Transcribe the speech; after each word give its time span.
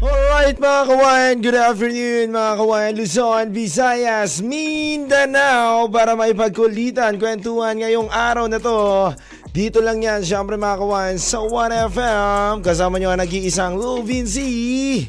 Alright 0.00 0.56
mga 0.56 0.82
kawan, 0.88 1.32
good 1.44 1.60
afternoon 1.60 2.32
mga 2.32 2.52
kawan, 2.56 2.90
Luzon, 2.96 3.52
Visayas, 3.52 4.40
Mindanao 4.40 5.92
para 5.92 6.16
maipagkulitan, 6.16 7.20
kwentuhan 7.20 7.76
ngayong 7.76 8.08
araw 8.08 8.48
na 8.48 8.56
to. 8.56 9.12
Dito 9.52 9.84
lang 9.84 10.00
yan, 10.00 10.24
syempre 10.24 10.56
mga 10.56 10.80
kawan, 10.80 11.20
sa 11.20 11.44
1FM, 11.44 12.64
kasama 12.64 12.96
nyo 12.96 13.12
ang 13.12 13.20
nag-iisang 13.20 13.76
Lil 13.76 14.00
Vinci. 14.00 15.04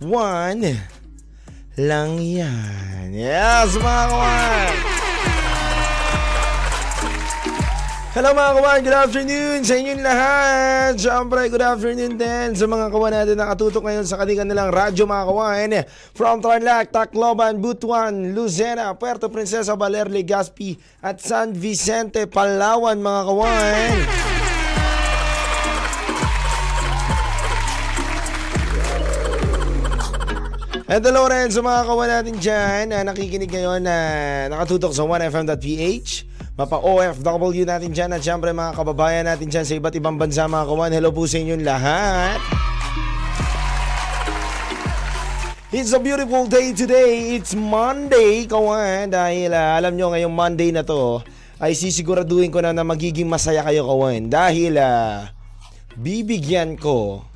One 0.00 0.64
lang 1.76 2.16
yan. 2.16 3.12
Yes 3.12 3.76
mga 3.76 4.04
kawan! 4.16 5.05
Hello 8.16 8.32
mga 8.32 8.52
kawan, 8.56 8.78
good 8.80 8.96
afternoon 8.96 9.60
sa 9.60 9.76
inyong 9.76 10.00
lahat. 10.00 10.96
Siyempre, 10.96 11.52
good 11.52 11.60
afternoon 11.60 12.16
din 12.16 12.56
sa 12.56 12.64
mga 12.64 12.88
kawan 12.88 13.12
natin 13.12 13.36
nakatutok 13.36 13.84
ngayon 13.84 14.08
sa 14.08 14.16
kanilang 14.16 14.48
nilang 14.48 14.72
radyo 14.72 15.04
mga 15.04 15.28
kawan. 15.28 15.70
From 16.16 16.40
Tarlac, 16.40 16.88
Tacloban, 16.88 17.60
Butuan, 17.60 18.32
Lucena, 18.32 18.96
Puerto 18.96 19.28
Princesa, 19.28 19.76
Baler, 19.76 20.08
Legazpi 20.08 20.80
at 21.04 21.20
San 21.20 21.52
Vicente, 21.52 22.24
Palawan 22.24 22.96
mga 23.04 23.22
kawan. 23.28 23.96
At 30.88 31.04
hello 31.04 31.28
rin 31.28 31.52
sa 31.52 31.60
mga 31.60 31.80
kawan 31.84 32.08
natin 32.08 32.34
dyan 32.40 32.96
na 32.96 33.04
nakikinig 33.04 33.52
ngayon 33.52 33.84
na 33.84 33.96
nakatutok 34.48 34.96
sa 34.96 35.04
1FM.ph 35.04 36.35
Mapa 36.56 36.80
OFW 36.80 37.68
natin 37.68 37.92
dyan 37.92 38.16
at 38.16 38.24
syempre 38.24 38.48
mga 38.48 38.72
kababayan 38.72 39.28
natin 39.28 39.44
dyan 39.44 39.68
sa 39.68 39.76
iba't 39.76 39.92
ibang 39.92 40.16
bansa 40.16 40.48
mga 40.48 40.64
kawan. 40.64 40.88
Hello 40.88 41.12
po 41.12 41.28
sa 41.28 41.36
inyong 41.36 41.60
lahat. 41.60 42.40
It's 45.68 45.92
a 45.92 46.00
beautiful 46.00 46.48
day 46.48 46.72
today. 46.72 47.36
It's 47.36 47.52
Monday, 47.52 48.48
kawan. 48.48 49.12
Dahil 49.12 49.52
uh, 49.52 49.76
alam 49.76 50.00
nyo 50.00 50.16
ngayong 50.16 50.32
Monday 50.32 50.72
na 50.72 50.80
to 50.80 51.20
ay 51.60 51.76
sisiguraduhin 51.76 52.48
ko 52.48 52.64
na 52.64 52.72
na 52.72 52.88
magiging 52.88 53.28
masaya 53.28 53.60
kayo, 53.60 53.84
kawan. 53.84 54.32
Dahil 54.32 54.80
uh, 54.80 55.28
bibigyan 55.92 56.80
ko 56.80 57.28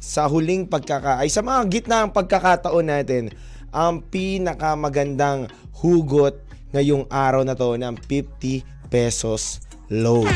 sa 0.00 0.24
huling 0.32 0.64
pagkaka 0.64 1.20
ay 1.20 1.28
sa 1.28 1.44
mga 1.44 1.60
gitna 1.68 2.08
ng 2.08 2.16
pagkakataon 2.16 2.88
natin 2.88 3.36
ang 3.68 4.00
pinakamagandang 4.00 5.52
hugot 5.76 6.51
ngayong 6.72 7.04
araw 7.12 7.44
na 7.44 7.52
to 7.52 7.76
ng 7.76 7.94
50 8.08 8.88
pesos 8.88 9.60
load. 9.92 10.28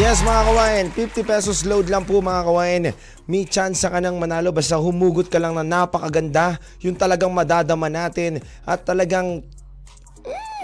Yes 0.00 0.24
mga 0.24 0.42
kawain, 0.48 0.86
50 0.96 1.28
pesos 1.28 1.58
load 1.68 1.92
lang 1.92 2.08
po 2.08 2.24
mga 2.24 2.46
kawain. 2.46 2.82
May 3.28 3.44
chance 3.44 3.84
ka 3.84 4.00
nang 4.00 4.16
manalo 4.16 4.48
basta 4.48 4.80
humugot 4.80 5.28
ka 5.28 5.36
lang 5.36 5.52
na 5.52 5.66
napakaganda. 5.66 6.56
Yung 6.80 6.96
talagang 6.96 7.32
madadama 7.34 7.92
natin 7.92 8.40
at 8.64 8.80
talagang... 8.86 9.44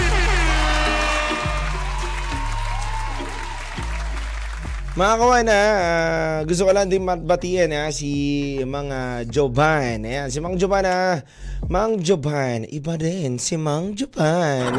Mga 4.96 5.16
kawan 5.20 5.48
uh, 5.52 6.36
gusto 6.48 6.64
ko 6.64 6.72
lang 6.72 6.88
din 6.88 7.04
batiin 7.04 7.68
ha, 7.76 7.92
si 7.92 8.56
mga 8.64 9.28
Joban. 9.28 10.08
Ayan, 10.08 10.32
si 10.32 10.40
Mang 10.40 10.56
Joban 10.56 10.88
ha. 10.88 11.20
Mang 11.68 12.00
Joban, 12.00 12.64
iba 12.72 12.96
din 12.96 13.36
si 13.36 13.60
Mang 13.60 13.92
Joban. 13.92 14.72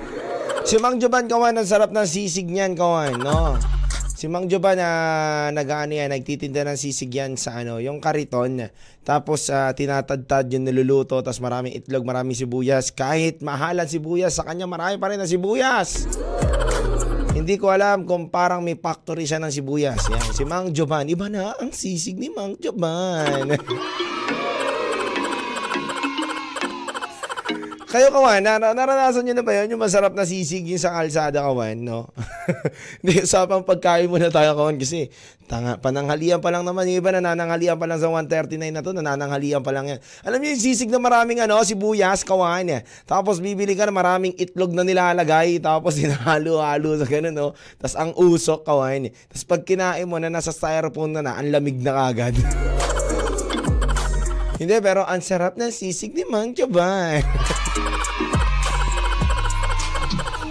si 0.68 0.76
Mang 0.76 1.00
Joban 1.00 1.24
kawan, 1.24 1.56
ang 1.56 1.64
sarap 1.64 1.88
ng 1.88 2.04
sisig 2.04 2.52
niyan 2.52 2.76
kawan, 2.76 3.16
no? 3.16 3.56
Si 4.12 4.28
Mang 4.28 4.44
Joban 4.44 4.76
na 4.76 4.88
uh, 4.92 5.48
nag-ano 5.56 6.04
yan, 6.04 6.12
nagtitinda 6.12 6.60
ng 6.68 6.76
sisig 6.76 7.16
yan 7.16 7.40
sa 7.40 7.56
ano, 7.56 7.80
yung 7.80 7.96
kariton. 7.96 8.60
Tapos 9.08 9.48
uh, 9.48 9.72
tinatadtad 9.72 10.52
yung 10.52 10.68
niluluto, 10.68 11.16
tapos 11.24 11.40
maraming 11.40 11.72
itlog, 11.72 12.04
maraming 12.04 12.36
sibuyas. 12.36 12.92
Kahit 12.92 13.40
mahalan 13.40 13.88
sibuyas, 13.88 14.36
sa 14.36 14.44
kanya 14.44 14.68
marami 14.68 15.00
pa 15.00 15.08
rin 15.08 15.16
na 15.16 15.24
sibuyas. 15.24 16.04
Hindi 17.46 17.62
ko 17.62 17.70
alam 17.70 18.02
kung 18.02 18.26
parang 18.26 18.58
may 18.58 18.74
factory 18.74 19.22
siya 19.22 19.38
ng 19.38 19.54
sibuyas. 19.54 20.10
Yan, 20.10 20.34
si 20.34 20.42
Mang 20.42 20.74
Joban. 20.74 21.06
Iba 21.06 21.30
na 21.30 21.54
ang 21.54 21.70
sisig 21.70 22.18
ni 22.18 22.26
Mang 22.26 22.58
Joban. 22.58 23.54
Kayo 27.96 28.12
kawan, 28.12 28.44
nar- 28.44 28.76
naranasan 28.76 29.24
nyo 29.24 29.32
na 29.32 29.40
ba 29.40 29.56
yun? 29.56 29.72
Yung 29.72 29.80
masarap 29.80 30.12
na 30.12 30.28
sisig 30.28 30.68
yung 30.68 30.76
sa 30.76 30.92
kalsada 30.92 31.40
kawan, 31.40 31.80
no? 31.80 32.12
Hindi, 33.00 33.24
usapang 33.24 33.64
pagkain 33.64 34.04
muna 34.04 34.28
tayo 34.28 34.52
kawan 34.52 34.76
kasi 34.76 35.08
tanga, 35.48 35.80
pananghalian 35.80 36.44
pa 36.44 36.52
lang 36.52 36.68
naman. 36.68 36.84
Yung 36.92 37.00
iba 37.00 37.08
nananghalian 37.08 37.80
pa 37.80 37.88
lang 37.88 37.96
sa 37.96 38.12
139 38.12 38.68
na 38.68 38.84
to, 38.84 38.92
nananghalian 38.92 39.64
pa 39.64 39.72
lang 39.72 39.88
yan. 39.88 40.04
Alam 40.28 40.44
niyo 40.44 40.52
yung 40.52 40.64
sisig 40.68 40.92
na 40.92 41.00
maraming 41.00 41.40
ano, 41.40 41.56
sibuyas, 41.64 42.20
kawan. 42.20 42.68
Eh. 42.68 42.84
Tapos 43.08 43.40
bibili 43.40 43.72
ka 43.72 43.88
na 43.88 43.96
maraming 43.96 44.36
itlog 44.36 44.76
na 44.76 44.84
nilalagay, 44.84 45.56
tapos 45.64 45.96
hinahalo-halo 46.04 47.00
sa 47.00 47.08
ganun, 47.08 47.32
no? 47.32 47.56
Tapos 47.80 47.96
ang 47.96 48.12
usok, 48.12 48.60
kawan. 48.60 49.08
Eh. 49.08 49.16
Tapos 49.32 49.48
pag 49.48 49.64
kinain 49.64 50.04
mo 50.04 50.20
na 50.20 50.28
nasa 50.28 50.52
styrofoam 50.52 51.16
na 51.16 51.24
na, 51.24 51.40
ang 51.40 51.48
lamig 51.48 51.80
na 51.80 51.96
kagad. 51.96 52.36
Hindi, 54.60 54.76
pero 54.84 55.08
ang 55.08 55.24
sarap 55.24 55.56
ng 55.56 55.72
sisig 55.72 56.12
ni 56.12 56.28
Mang 56.28 56.52
Joban. 56.52 57.24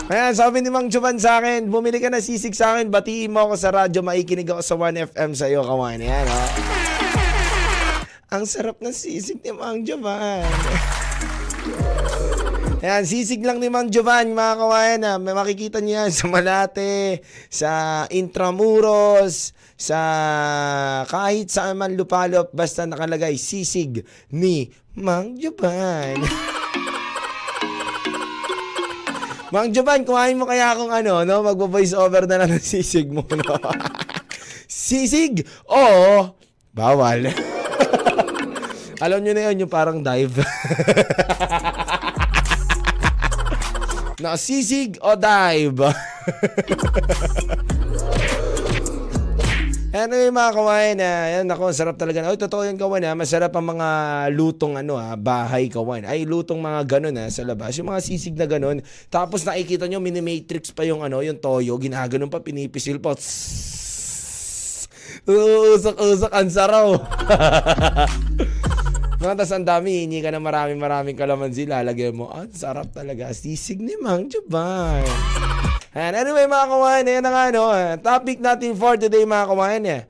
Ayan, 0.05 0.37
sabi 0.37 0.61
ni 0.61 0.69
Mang 0.69 0.85
Jovan 0.85 1.17
sa 1.17 1.41
akin, 1.41 1.65
bumili 1.65 1.97
ka 1.97 2.13
na 2.13 2.21
sisig 2.21 2.53
sa 2.53 2.77
akin, 2.77 2.93
batiin 2.93 3.33
mo 3.33 3.49
ako 3.49 3.57
sa 3.57 3.73
radyo, 3.73 4.05
maikinig 4.05 4.45
ako 4.45 4.61
sa 4.61 4.77
1FM 4.77 5.33
sa 5.33 5.49
iyo, 5.49 5.65
kawan. 5.65 5.97
Ayan, 5.97 6.29
oh. 6.29 6.49
Ang 8.29 8.45
sarap 8.45 8.77
ng 8.85 8.93
sisig 8.93 9.41
ni 9.41 9.49
Mang 9.49 9.81
Jovan. 9.81 10.45
Ayan, 12.85 13.01
sisig 13.09 13.41
lang 13.41 13.57
ni 13.57 13.65
Mang 13.73 13.89
Jovan, 13.89 14.37
mga 14.37 14.53
kawayan. 14.61 15.01
Ha. 15.09 15.17
May 15.17 15.33
makikita 15.33 15.81
niya 15.81 16.05
sa 16.13 16.29
Malate, 16.29 17.25
sa 17.49 18.05
Intramuros, 18.13 19.57
sa 19.73 19.97
kahit 21.09 21.49
saan 21.49 21.81
man 21.81 21.97
lupalop, 21.97 22.53
basta 22.53 22.85
nakalagay 22.85 23.41
sisig 23.41 24.05
ni 24.29 24.69
Mang 24.93 25.33
Jovan. 25.41 26.21
Mang 29.53 29.69
Jovan, 29.69 30.01
kuhain 30.01 30.41
mo 30.41 30.49
kaya 30.49 30.73
akong 30.73 30.89
ano, 30.89 31.21
no? 31.21 31.45
Magbo-voice 31.45 31.93
over 31.93 32.25
na 32.25 32.41
lang 32.41 32.49
ng 32.57 32.63
sisig 32.63 33.13
mo, 33.13 33.21
no? 33.29 33.57
sisig? 34.65 35.45
Oo. 35.69 36.33
Bawal. 36.73 37.29
Alam 39.05 39.21
nyo 39.21 39.33
na 39.37 39.51
yun, 39.51 39.61
yung 39.65 39.71
parang 39.71 40.01
dive. 40.01 40.41
na 44.23 44.33
sisig 44.33 44.97
o 45.03 45.13
dive? 45.13 45.93
Anyway 49.95 50.27
mga 50.27 50.51
kawain, 50.51 50.99
uh, 50.99 51.25
yan 51.39 51.47
ako, 51.47 51.71
sarap 51.71 51.95
talaga. 51.95 52.27
Oy, 52.27 52.35
totoo 52.35 52.67
yan 52.67 52.75
kawan 52.75 53.07
ha, 53.07 53.15
masarap 53.15 53.55
ang 53.55 53.79
mga 53.79 53.87
lutong 54.35 54.75
ano 54.75 54.99
ha, 54.99 55.15
bahay 55.15 55.71
kawan. 55.71 56.03
Ay, 56.03 56.27
lutong 56.27 56.59
mga 56.59 56.83
ganun 56.83 57.15
ha, 57.15 57.31
sa 57.31 57.47
labas. 57.47 57.79
Yung 57.79 57.87
mga 57.87 58.03
sisig 58.03 58.35
na 58.35 58.43
ganun. 58.43 58.83
Tapos 59.07 59.47
nakikita 59.47 59.87
nyo, 59.87 60.03
mini-matrix 60.03 60.75
pa 60.75 60.83
yung 60.83 60.99
ano, 60.99 61.23
yung 61.23 61.39
toyo. 61.39 61.79
Ginaganon 61.79 62.27
pa, 62.27 62.43
pinipisil 62.43 62.99
pa. 62.99 63.15
Usok-usok, 65.23 66.31
ang 66.35 66.49
saraw. 66.51 66.99
No, 69.23 69.31
tapos 69.39 69.55
ang 69.55 69.63
dami, 69.63 70.03
hingi 70.03 70.19
ka 70.19 70.27
na 70.27 70.43
maraming 70.43 70.75
maraming 70.75 71.15
kalamansi, 71.15 71.71
lalagyan 71.71 72.19
mo. 72.19 72.35
Ah, 72.35 72.43
sarap 72.51 72.91
talaga. 72.91 73.31
Sisig 73.31 73.79
ni 73.79 73.95
Mang 73.95 74.27
Juban. 74.27 75.54
And 75.95 76.11
anyway 76.11 76.43
mga 76.43 76.67
kawain, 76.67 77.07
yan 77.07 77.23
na 77.23 77.31
nga 77.31 77.43
no, 77.55 77.71
topic 78.03 78.43
natin 78.43 78.75
for 78.75 78.99
today 78.99 79.23
mga 79.23 79.47
kawain 79.47 79.83
eh 79.87 80.03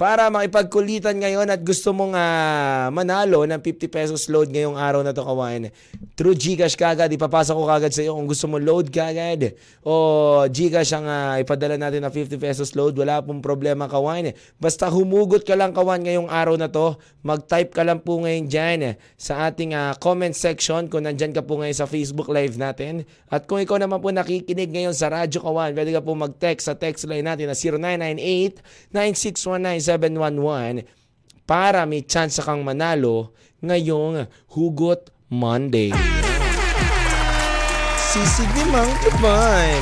para 0.00 0.32
makipagkulitan 0.32 1.12
ngayon 1.12 1.44
at 1.52 1.60
gusto 1.60 1.92
mong 1.92 2.16
uh, 2.16 2.88
manalo 2.88 3.44
ng 3.44 3.60
50 3.60 3.84
pesos 3.92 4.32
load 4.32 4.48
ngayong 4.48 4.72
araw 4.72 5.04
na 5.04 5.12
to 5.12 5.20
kawain. 5.20 5.68
Through 6.16 6.40
Gcash 6.40 6.72
kagad, 6.72 7.12
ipapasa 7.12 7.52
ko 7.52 7.68
kagad 7.68 7.92
sa 7.92 8.00
iyo 8.00 8.16
kung 8.16 8.24
gusto 8.24 8.48
mo 8.48 8.56
load 8.56 8.88
kagad 8.88 9.60
o 9.84 10.48
Gcash 10.48 10.96
ang 10.96 11.04
uh, 11.04 11.36
ipadala 11.36 11.76
natin 11.76 12.00
na 12.00 12.08
50 12.08 12.32
pesos 12.40 12.72
load, 12.72 12.96
wala 12.96 13.20
pong 13.20 13.44
problema 13.44 13.92
kawain. 13.92 14.32
Basta 14.56 14.88
humugot 14.88 15.44
ka 15.44 15.52
lang 15.52 15.76
kawan 15.76 16.00
ngayong 16.00 16.32
araw 16.32 16.56
na 16.56 16.72
to, 16.72 16.96
mag-type 17.20 17.76
ka 17.76 17.84
lang 17.84 18.00
po 18.00 18.24
ngayon 18.24 18.48
dyan 18.48 18.96
sa 19.20 19.52
ating 19.52 19.76
uh, 19.76 19.92
comment 20.00 20.32
section 20.32 20.88
kung 20.88 21.04
nandyan 21.04 21.36
ka 21.36 21.44
po 21.44 21.60
ngayon 21.60 21.76
sa 21.76 21.84
Facebook 21.84 22.32
live 22.32 22.56
natin. 22.56 23.04
At 23.28 23.44
kung 23.44 23.60
ikaw 23.60 23.76
naman 23.76 24.00
po 24.00 24.08
nakikinig 24.08 24.72
ngayon 24.72 24.96
sa 24.96 25.12
radyo 25.12 25.44
kawan, 25.44 25.76
pwede 25.76 25.92
ka 25.92 26.00
po 26.00 26.16
mag-text 26.16 26.72
sa 26.72 26.74
text 26.80 27.04
line 27.04 27.28
natin 27.28 27.52
na 27.52 27.56
0998 27.56 28.64
9619 28.96 29.89
0711 29.98 30.86
para 31.48 31.82
may 31.82 32.06
chance 32.06 32.38
kang 32.38 32.62
manalo 32.62 33.34
ngayong 33.58 34.30
Hugot 34.54 35.10
Monday. 35.26 35.90
Sisig 38.10 38.50
ni 38.54 38.64
Mang 38.70 38.90
Japan. 39.02 39.80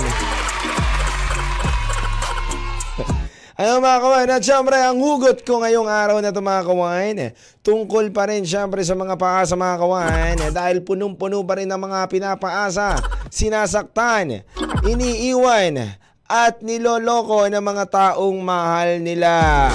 Ano 3.59 3.83
mga 3.83 3.99
kawain, 3.99 4.31
at 4.31 4.45
syempre 4.47 4.79
ang 4.79 5.03
hugot 5.03 5.43
ko 5.43 5.59
ngayong 5.59 5.91
araw 5.91 6.23
na 6.23 6.31
ito 6.31 6.39
mga 6.39 6.63
kawain, 6.63 7.35
tungkol 7.59 8.15
pa 8.15 8.31
rin 8.31 8.47
syempre 8.47 8.87
sa 8.87 8.95
mga 8.95 9.19
paasa 9.19 9.59
mga 9.59 9.83
kawain, 9.83 10.39
dahil 10.55 10.87
punong-puno 10.87 11.43
pa 11.43 11.59
rin 11.59 11.67
ang 11.67 11.83
mga 11.83 12.07
pinapaasa, 12.07 13.03
sinasaktan, 13.27 14.47
iniiwan, 14.87 15.91
at 16.31 16.63
niloloko 16.63 17.51
ng 17.51 17.59
mga 17.59 17.85
taong 17.91 18.39
mahal 18.39 19.03
nila. 19.03 19.67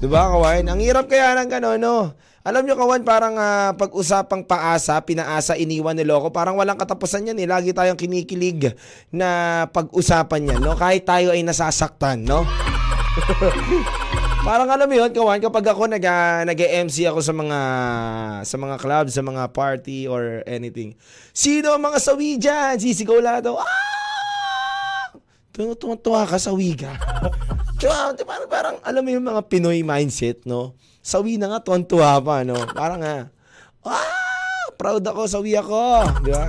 Diba, 0.00 0.32
kawan? 0.32 0.64
Ang 0.64 0.80
hirap 0.80 1.12
kaya 1.12 1.36
ng 1.36 1.52
gano'n, 1.52 1.76
no? 1.76 2.16
Alam 2.40 2.64
nyo, 2.64 2.72
kawan, 2.72 3.04
parang 3.04 3.36
uh, 3.36 3.76
pag-usapang 3.76 4.48
paasa, 4.48 4.96
pinaasa, 5.04 5.60
iniwan 5.60 5.92
ni 5.92 6.08
Loko, 6.08 6.32
parang 6.32 6.56
walang 6.56 6.80
katapusan 6.80 7.28
yan 7.28 7.36
eh. 7.36 7.44
Lagi 7.44 7.76
tayong 7.76 8.00
kinikilig 8.00 8.72
na 9.12 9.28
pag-usapan 9.68 10.56
yan, 10.56 10.60
no? 10.64 10.72
Kahit 10.72 11.04
tayo 11.04 11.36
ay 11.36 11.44
nasasaktan, 11.44 12.24
no? 12.24 12.48
parang 14.48 14.72
alam 14.72 14.88
mo 14.88 14.96
yun, 14.96 15.12
kawan, 15.12 15.36
kapag 15.36 15.68
ako 15.68 15.92
nag, 15.92 16.00
uh, 16.00 16.48
nag-MC 16.48 17.04
ako 17.04 17.20
sa 17.20 17.36
mga 17.36 17.58
sa 18.48 18.56
mga 18.56 18.76
club, 18.80 19.06
sa 19.12 19.20
mga 19.20 19.52
party 19.52 20.08
or 20.08 20.40
anything. 20.48 20.96
Sino 21.36 21.76
ang 21.76 21.84
mga 21.84 22.00
sawi 22.00 22.40
dyan? 22.40 22.80
Sisigaw 22.80 23.20
lahat 23.20 23.52
ako, 23.52 23.60
ah! 23.60 24.00
Tuwa 26.00 26.24
ka, 26.24 26.40
sawi 26.40 26.72
ka. 26.72 26.88
Diba, 27.80 28.12
diba, 28.12 28.28
parang, 28.28 28.48
parang, 28.52 28.76
alam 28.84 29.00
mo 29.00 29.08
yung 29.08 29.24
mga 29.24 29.40
Pinoy 29.48 29.80
mindset, 29.80 30.44
no? 30.44 30.76
Sawi 31.00 31.40
na 31.40 31.48
nga, 31.48 31.64
tuwan-tuwa 31.64 32.20
pa, 32.20 32.44
no? 32.44 32.60
Parang 32.76 33.00
nga, 33.00 33.32
ah, 33.88 34.68
proud 34.76 35.00
ako, 35.00 35.24
sawi 35.24 35.56
ako. 35.56 36.04
Di 36.20 36.28
ba? 36.28 36.44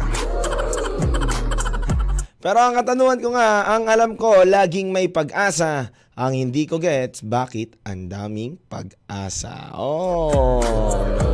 Pero 2.44 2.58
ang 2.60 2.76
katanungan 2.76 3.24
ko 3.24 3.32
nga, 3.32 3.64
ang 3.64 3.88
alam 3.88 4.20
ko, 4.20 4.44
laging 4.44 4.92
may 4.92 5.08
pag-asa. 5.08 5.96
Ang 6.20 6.36
hindi 6.36 6.68
ko 6.68 6.84
gets, 6.84 7.24
bakit 7.24 7.80
ang 7.88 8.12
daming 8.12 8.60
pag-asa? 8.68 9.72
Oh, 9.72 10.60
no. 11.00 11.32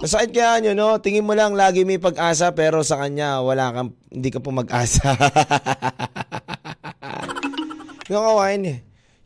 Masakit 0.00 0.32
kaya 0.32 0.64
nyo, 0.64 0.72
no? 0.72 0.96
Tingin 1.04 1.28
mo 1.28 1.36
lang 1.36 1.52
lagi 1.52 1.84
may 1.84 2.00
pag-asa 2.00 2.56
pero 2.56 2.80
sa 2.80 2.96
kanya 2.96 3.44
wala 3.44 3.76
kang, 3.76 3.92
hindi 4.08 4.32
ka 4.32 4.40
po 4.40 4.48
mag-asa. 4.56 5.12
Yung 8.10 8.26
kawain 8.26 8.62
eh. 8.66 8.78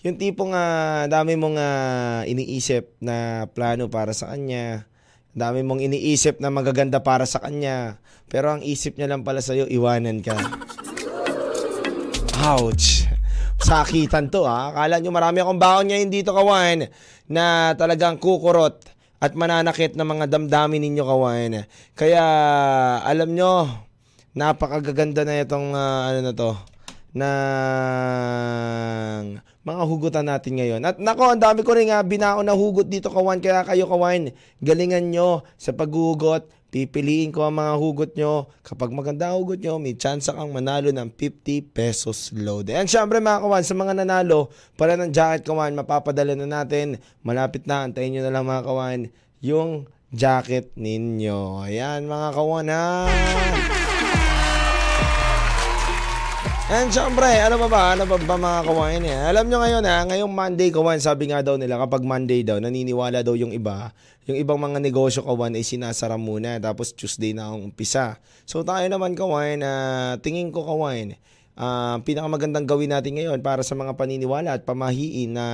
Yung 0.04 0.20
tipong 0.20 0.52
uh, 0.52 1.08
dami 1.08 1.40
mong 1.40 1.56
uh, 1.56 2.20
iniisip 2.28 3.00
na 3.00 3.48
plano 3.48 3.88
para 3.88 4.12
sa 4.12 4.28
kanya. 4.36 4.84
Dami 5.32 5.64
mong 5.64 5.80
iniisip 5.80 6.36
na 6.36 6.52
magaganda 6.52 7.00
para 7.00 7.24
sa 7.24 7.40
kanya. 7.40 7.96
Pero 8.28 8.52
ang 8.52 8.60
isip 8.60 9.00
niya 9.00 9.08
lang 9.08 9.24
pala 9.24 9.40
sa'yo, 9.40 9.64
iwanan 9.72 10.20
ka. 10.20 10.36
Ouch! 12.44 13.08
Sakitan 13.56 14.28
to 14.28 14.44
ha. 14.44 14.76
Akala 14.76 15.00
nyo 15.00 15.08
marami 15.08 15.40
akong 15.40 15.56
baon 15.56 15.88
ngayon 15.88 16.12
dito 16.12 16.36
kawan 16.36 16.84
na 17.24 17.72
talagang 17.80 18.20
kukurot 18.20 18.84
at 19.16 19.32
mananakit 19.32 19.96
ng 19.96 20.04
mga 20.04 20.28
damdamin 20.28 20.84
ninyo 20.84 21.04
kawan. 21.08 21.64
Kaya 21.96 22.24
alam 23.00 23.32
nyo, 23.32 23.64
napakagaganda 24.36 25.24
na 25.24 25.40
itong 25.40 25.72
uh, 25.72 26.12
ano 26.12 26.20
na 26.20 26.36
to 26.36 26.73
ng 27.14 27.26
mga 29.64 29.82
hugutan 29.86 30.26
natin 30.26 30.58
ngayon. 30.58 30.82
At 30.82 30.98
nako, 30.98 31.30
ang 31.30 31.40
dami 31.40 31.62
ko 31.62 31.72
rin 31.72 31.88
nga 31.88 32.02
binaon 32.02 32.42
na 32.44 32.52
hugot 32.58 32.90
dito 32.90 33.06
kawan. 33.08 33.38
Kaya 33.38 33.62
kayo 33.62 33.86
kawan, 33.86 34.34
galingan 34.58 35.14
nyo 35.14 35.46
sa 35.54 35.70
paghugot. 35.72 36.50
Pipiliin 36.74 37.30
ko 37.30 37.46
ang 37.46 37.54
mga 37.54 37.74
hugot 37.78 38.18
nyo. 38.18 38.50
Kapag 38.66 38.90
maganda 38.90 39.30
hugot 39.30 39.62
nyo, 39.62 39.78
may 39.78 39.94
chance 39.94 40.26
kang 40.26 40.50
manalo 40.50 40.90
ng 40.90 41.06
50 41.06 41.70
pesos 41.70 42.34
load. 42.34 42.66
And 42.74 42.90
syempre 42.90 43.22
mga 43.22 43.46
kawan, 43.46 43.62
sa 43.62 43.78
mga 43.78 43.94
nanalo, 44.02 44.50
para 44.74 44.98
ng 44.98 45.14
jacket 45.14 45.46
kawan, 45.46 45.70
mapapadala 45.78 46.34
na 46.34 46.50
natin. 46.50 46.98
Malapit 47.22 47.70
na, 47.70 47.86
antayin 47.86 48.18
nyo 48.18 48.26
na 48.26 48.34
lang 48.34 48.42
mga 48.42 48.66
kawan, 48.66 49.00
yung 49.38 49.86
jacket 50.10 50.74
ninyo. 50.74 51.62
Ayan 51.62 52.10
mga 52.10 52.28
kawan 52.34 52.68
ha. 52.74 52.86
And 56.74 56.90
syempre, 56.90 57.30
ano 57.38 57.54
ba 57.54 57.68
ba? 57.70 57.82
Ano 57.94 58.02
ba 58.02 58.18
ba 58.18 58.34
mga 58.34 58.66
kawain 58.66 59.06
eh? 59.06 59.30
Alam 59.30 59.46
nyo 59.46 59.62
ngayon 59.62 59.86
ha, 59.86 60.02
ngayong 60.10 60.34
Monday 60.34 60.74
kawan, 60.74 60.98
sabi 60.98 61.30
nga 61.30 61.38
daw 61.38 61.54
nila, 61.54 61.78
kapag 61.78 62.02
Monday 62.02 62.42
daw, 62.42 62.58
naniniwala 62.58 63.22
daw 63.22 63.38
yung 63.38 63.54
iba, 63.54 63.94
yung 64.26 64.34
ibang 64.34 64.58
mga 64.58 64.82
negosyo 64.82 65.22
kawan 65.22 65.54
ay 65.54 65.62
sinasara 65.62 66.18
muna, 66.18 66.58
tapos 66.58 66.90
Tuesday 66.90 67.30
na 67.30 67.46
ang 67.46 67.70
umpisa. 67.70 68.18
So 68.42 68.66
tayo 68.66 68.82
naman 68.90 69.14
kawan, 69.14 69.62
uh, 69.62 70.18
tingin 70.18 70.50
ko 70.50 70.66
kawan, 70.66 71.14
uh, 71.58 71.98
pinakamagandang 72.02 72.66
gawin 72.66 72.90
natin 72.94 73.18
ngayon 73.18 73.38
para 73.42 73.62
sa 73.62 73.74
mga 73.78 73.94
paniniwala 73.94 74.54
at 74.54 74.62
pamahiin 74.66 75.34
na 75.34 75.46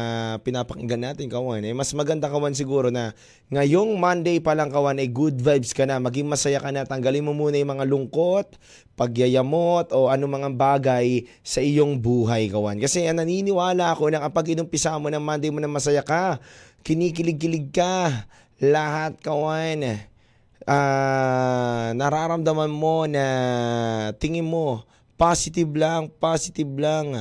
pinapakinggan 0.44 1.12
natin 1.12 1.28
kawan 1.28 1.64
eh 1.64 1.72
mas 1.76 1.92
maganda 1.96 2.28
kawan 2.28 2.56
siguro 2.56 2.88
na 2.88 3.16
ngayong 3.50 3.98
Monday 3.98 4.38
pa 4.38 4.54
lang 4.54 4.70
kawan 4.70 5.02
eh, 5.02 5.10
good 5.10 5.42
vibes 5.42 5.74
ka 5.74 5.82
na. 5.82 5.98
Maging 5.98 6.30
masaya 6.30 6.62
ka 6.62 6.70
na. 6.70 6.86
Tanggalin 6.86 7.26
mo 7.26 7.34
muna 7.34 7.58
yung 7.58 7.74
mga 7.74 7.86
lungkot 7.90 8.46
pagyayamot 8.94 9.90
o 9.90 10.06
ano 10.06 10.30
mga 10.30 10.54
bagay 10.54 11.26
sa 11.42 11.58
iyong 11.58 11.98
buhay 11.98 12.46
kawan. 12.46 12.78
Kasi 12.78 13.10
yan, 13.10 13.18
naniniwala 13.18 13.90
ako 13.90 14.12
na 14.14 14.22
kapag 14.22 14.54
inumpisa 14.54 14.94
mo 15.02 15.10
ng 15.10 15.18
Monday 15.18 15.50
mo 15.50 15.58
na 15.58 15.66
masaya 15.66 16.06
ka 16.06 16.38
kinikilig-kilig 16.86 17.74
ka 17.74 18.24
lahat 18.60 19.16
kawan 19.20 20.00
uh, 20.64 21.88
nararamdaman 21.96 22.70
mo 22.72 23.04
na 23.08 23.24
tingin 24.16 24.46
mo 24.46 24.84
Positive 25.20 25.68
lang, 25.76 26.08
positive 26.08 26.72
lang. 26.80 27.12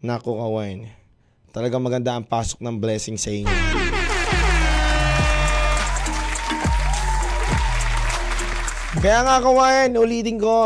Nako, 0.00 0.40
kawain. 0.40 0.88
Talagang 1.52 1.84
maganda 1.84 2.16
ang 2.16 2.24
pasok 2.24 2.64
ng 2.64 2.80
blessing 2.80 3.20
sa 3.20 3.28
inyo. 3.28 3.52
Kaya 9.04 9.20
nga 9.28 9.36
kawain, 9.44 9.92
ulitin 10.00 10.40
ko. 10.40 10.64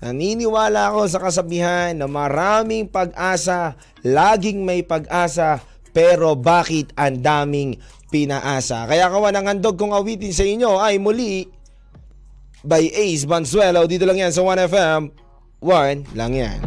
Naniniwala 0.00 0.88
ako 0.88 1.04
sa 1.12 1.20
kasabihan 1.20 2.00
na 2.00 2.08
maraming 2.08 2.88
pag-asa, 2.88 3.76
laging 4.00 4.64
may 4.64 4.80
pag-asa, 4.80 5.60
pero 5.92 6.32
bakit 6.32 6.96
ang 6.96 7.20
daming 7.20 7.76
pinaasa? 8.08 8.88
Kaya 8.88 9.12
kawan, 9.12 9.36
ang 9.36 9.52
handog 9.52 9.76
kong 9.76 9.92
awitin 9.92 10.32
sa 10.32 10.48
inyo 10.48 10.80
ay 10.80 10.96
muli 10.96 11.44
by 12.64 12.88
Ace 12.88 13.28
Banzuelo. 13.28 13.84
Dito 13.84 14.08
lang 14.08 14.16
yan 14.16 14.32
sa 14.32 14.40
1FM 14.40 15.31
One 15.62 16.02
lang 16.18 16.34
yan. 16.34 16.58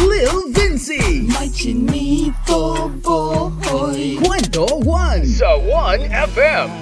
Lil 0.00 0.48
Vinci. 0.56 1.28
May 1.28 1.52
chinito 1.52 2.88
boy. 3.04 4.16
Kwento 4.16 4.80
1 4.80 5.28
Sa 5.28 5.60
1FM 5.60 6.72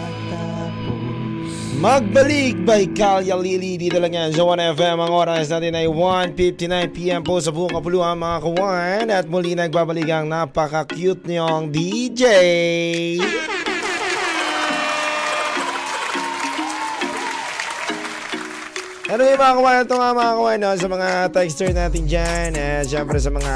Magbalik 1.83 2.63
by 2.63 2.87
Kalya 2.95 3.35
Lili. 3.35 3.75
Dito 3.75 3.99
lang 3.99 4.15
yan 4.15 4.31
sa 4.31 4.47
1FM 4.47 5.03
Ang 5.03 5.11
oras 5.11 5.51
natin 5.51 5.75
ay 5.75 5.91
1.59pm 5.91 7.27
po 7.27 7.43
sa 7.43 7.51
buong 7.51 7.75
kapuluhan 7.75 8.15
mga 8.15 8.39
kawan. 8.39 9.07
At 9.11 9.27
muli 9.27 9.59
nagbabalik 9.59 10.07
ang 10.15 10.31
napaka-cute 10.31 11.27
niyong 11.27 11.75
DJ 11.75 12.23
Ano 19.09 19.25
yung 19.25 19.41
mga 19.41 19.55
kawan? 19.57 19.77
Ito 19.89 19.95
nga 19.97 20.11
mga 20.13 20.33
kawan 20.37 20.59
no? 20.61 20.71
sa 20.77 20.89
mga 20.89 21.09
texter 21.33 21.71
natin 21.73 22.05
dyan. 22.05 22.51
Eh, 22.53 22.85
Siyempre 22.85 23.17
sa 23.17 23.33
mga 23.33 23.55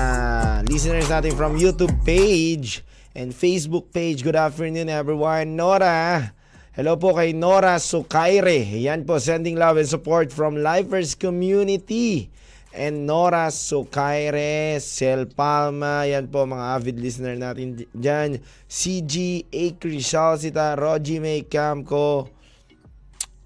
listeners 0.65 1.13
natin 1.13 1.37
from 1.37 1.61
YouTube 1.61 1.93
page 2.09 2.81
and 3.13 3.37
Facebook 3.37 3.93
page. 3.93 4.25
Good 4.25 4.39
afternoon 4.39 4.89
everyone. 4.89 5.53
Nora. 5.53 6.33
Hello 6.73 6.97
po 6.97 7.13
kay 7.13 7.37
Nora 7.37 7.77
Sukaire. 7.77 8.65
Yan 8.81 9.05
po, 9.05 9.21
sending 9.21 9.61
love 9.61 9.77
and 9.77 9.85
support 9.85 10.33
from 10.33 10.57
Lifers 10.57 11.13
Community. 11.13 12.33
and 12.73 13.05
Nora 13.05 13.53
Sukaire, 13.53 14.81
Sel 14.81 15.29
Palma, 15.29 16.09
yan 16.09 16.33
po 16.33 16.49
mga 16.49 16.81
avid 16.81 16.97
listener 16.97 17.37
natin 17.37 17.85
dyan. 17.93 18.41
CG, 18.65 19.45
A. 19.53 19.77
Crishal, 19.77 20.41
Sita, 20.41 20.73
Rogie 20.73 21.21
May 21.21 21.45
Camco. 21.45 22.33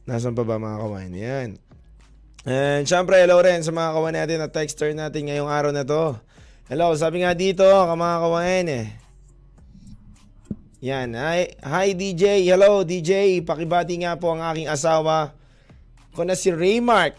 Nasaan 0.06 0.38
pa 0.38 0.46
ba 0.46 0.62
mga 0.62 0.78
kawan? 0.78 1.10
Yan. 1.10 1.48
And 2.46 2.86
syempre, 2.86 3.18
hello 3.18 3.42
rin 3.42 3.66
sa 3.66 3.74
mga 3.74 3.90
kawan 3.90 4.14
natin 4.14 4.38
at 4.38 4.54
texter 4.54 4.94
natin 4.94 5.26
ngayong 5.26 5.50
araw 5.50 5.74
na 5.74 5.82
to. 5.82 6.14
Hello, 6.70 6.94
sabi 6.94 7.26
nga 7.26 7.34
dito, 7.34 7.66
mga 7.66 8.16
kawan 8.22 8.66
eh. 8.70 8.86
Yan. 10.78 11.18
Hi, 11.18 11.50
hi 11.58 11.98
DJ. 11.98 12.46
Hello 12.46 12.86
DJ. 12.86 13.42
Pakibati 13.42 13.98
nga 13.98 14.14
po 14.14 14.30
ang 14.30 14.46
aking 14.46 14.70
asawa 14.70 15.34
ko 16.14 16.22
na 16.22 16.38
si 16.38 16.54
Raymark. 16.54 17.18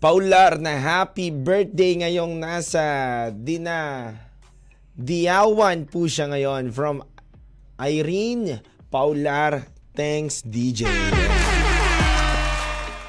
Paular 0.00 0.56
na 0.56 0.72
happy 0.80 1.28
birthday 1.28 2.00
ngayong 2.00 2.40
nasa 2.40 2.82
Dina 3.30 4.08
Diawan 4.96 5.84
po 5.84 6.08
siya 6.08 6.32
ngayon 6.32 6.72
from 6.72 7.04
Irene 7.76 8.64
Paular. 8.88 9.68
Thanks 9.92 10.40
DJ. 10.40 10.88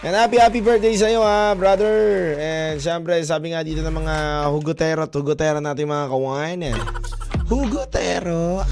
And 0.04 0.20
happy 0.20 0.36
happy 0.36 0.60
birthday 0.60 1.00
sa 1.00 1.08
iyo 1.08 1.24
ha, 1.24 1.56
brother. 1.56 2.36
And 2.36 2.76
syempre, 2.76 3.16
sabi 3.24 3.56
nga 3.56 3.64
dito 3.64 3.80
ng 3.80 4.04
mga 4.04 4.16
hugotero 4.52 5.08
at 5.08 5.16
hugotera 5.16 5.64
natin 5.64 5.88
mga 5.88 6.12
kawan. 6.12 6.60
eh. 6.60 6.76
Hugotero. 7.48 8.68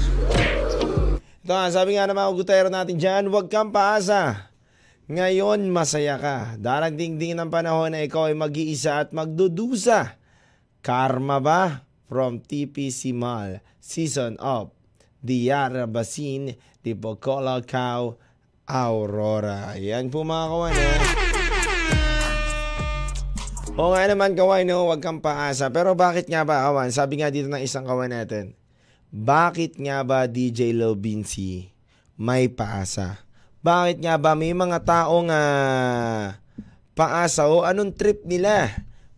Ito 1.16 1.52
nga, 1.56 1.72
sabi 1.72 1.96
nga 1.96 2.04
ng 2.04 2.12
mga 2.20 2.30
hugotero 2.36 2.68
natin 2.68 3.00
dyan, 3.00 3.32
huwag 3.32 3.48
kang 3.48 3.72
paasa. 3.72 4.52
Ngayon, 5.08 5.72
masaya 5.72 6.20
ka. 6.20 6.36
Darating 6.60 7.16
din 7.16 7.40
ang 7.40 7.48
panahon 7.48 7.96
na 7.96 8.04
ikaw 8.04 8.28
ay 8.28 8.36
mag-iisa 8.36 9.00
at 9.00 9.16
magdudusa. 9.16 10.20
Karma 10.84 11.40
ba? 11.40 11.88
From 12.12 12.44
TPC 12.44 13.16
Mall. 13.16 13.64
Season 13.80 14.36
of 14.36 14.68
Diara 15.24 15.88
Basin, 15.88 16.52
Dipocola 16.84 17.64
Cow, 17.64 18.20
Aurora. 18.66 19.74
Yan 19.74 20.06
po 20.08 20.22
mga 20.22 20.46
kawan. 20.46 20.74
Eh. 20.74 20.98
Oo 23.72 23.96
nga 23.96 24.04
naman 24.04 24.36
kawan, 24.36 24.68
no? 24.68 24.84
huwag 24.86 25.00
kang 25.00 25.24
paasa. 25.24 25.72
Pero 25.72 25.96
bakit 25.96 26.28
nga 26.28 26.44
ba 26.44 26.68
kawan? 26.68 26.92
Sabi 26.92 27.24
nga 27.24 27.32
dito 27.32 27.48
ng 27.48 27.64
isang 27.64 27.88
kawan 27.88 28.12
natin, 28.12 28.54
bakit 29.08 29.80
nga 29.80 30.04
ba 30.06 30.28
DJ 30.28 30.76
Lobinsi 30.76 31.72
may 32.20 32.52
paasa? 32.52 33.24
Bakit 33.64 34.04
nga 34.04 34.20
ba 34.20 34.36
may 34.36 34.52
mga 34.52 34.84
taong 34.84 35.32
ah, 35.32 36.36
paasa 36.92 37.48
o 37.48 37.64
anong 37.64 37.96
trip 37.96 38.28
nila? 38.28 38.68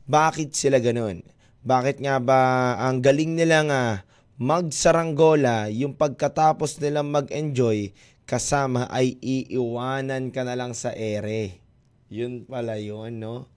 Bakit 0.06 0.54
sila 0.54 0.78
ganun? 0.78 1.26
Bakit 1.64 1.98
nga 1.98 2.20
ba 2.20 2.74
ang 2.78 3.02
galing 3.02 3.34
nilang 3.34 3.72
ah, 3.72 4.06
magsaranggola 4.38 5.70
yung 5.70 5.94
pagkatapos 5.94 6.82
nilang 6.82 7.10
mag-enjoy 7.10 7.94
kasama 8.24 8.88
ay 8.88 9.16
iiwanan 9.20 10.32
ka 10.32 10.44
na 10.44 10.56
lang 10.56 10.72
sa 10.72 10.92
ere? 10.92 11.60
Yun 12.08 12.44
pala 12.44 12.76
yun, 12.80 13.20
no? 13.20 13.48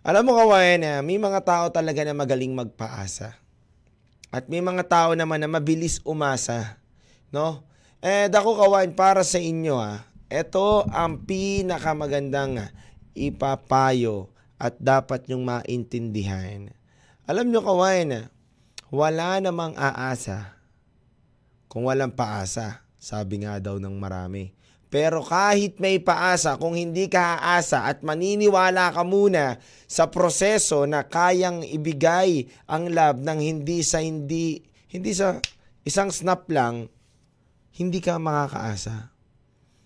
Alam 0.00 0.32
mo 0.32 0.32
kawain, 0.32 0.80
ah, 0.80 1.04
may 1.04 1.20
mga 1.20 1.44
tao 1.44 1.68
talaga 1.68 2.00
na 2.00 2.16
magaling 2.16 2.56
magpaasa. 2.56 3.36
At 4.32 4.48
may 4.48 4.64
mga 4.64 4.88
tao 4.88 5.12
naman 5.12 5.44
na 5.44 5.50
mabilis 5.50 6.00
umasa. 6.08 6.80
No? 7.28 7.66
Eh, 8.00 8.32
dako 8.32 8.56
kawain, 8.56 8.96
para 8.96 9.20
sa 9.20 9.36
inyo 9.36 9.76
ah, 9.76 10.00
ito 10.32 10.88
ang 10.88 11.20
pinakamagandang 11.28 12.72
ipapayo 13.12 14.32
at 14.56 14.78
dapat 14.80 15.28
nyong 15.28 15.44
maintindihan. 15.44 16.72
Alam 17.28 17.52
nyo 17.52 17.60
kawain, 17.60 18.24
ah, 18.24 18.24
wala 18.88 19.36
namang 19.44 19.76
aasa 19.76 20.56
kung 21.68 21.84
walang 21.86 22.16
paasa. 22.16 22.82
Sabi 23.00 23.40
nga 23.42 23.56
daw 23.56 23.80
ng 23.80 23.96
marami. 23.96 24.52
Pero 24.90 25.22
kahit 25.22 25.78
may 25.80 26.02
paasa, 26.02 26.58
kung 26.58 26.74
hindi 26.74 27.06
ka 27.06 27.40
aasa 27.40 27.86
at 27.86 28.02
maniniwala 28.04 28.90
ka 28.92 29.06
muna 29.06 29.56
sa 29.86 30.10
proseso 30.10 30.82
na 30.84 31.06
kayang 31.06 31.62
ibigay 31.62 32.50
ang 32.66 32.90
love 32.90 33.22
ng 33.22 33.38
hindi 33.38 33.86
sa 33.86 34.02
hindi, 34.02 34.60
hindi 34.90 35.14
sa 35.14 35.38
isang 35.86 36.10
snap 36.10 36.50
lang, 36.50 36.90
hindi 37.78 38.02
ka 38.02 38.18
makakaasa. 38.18 39.14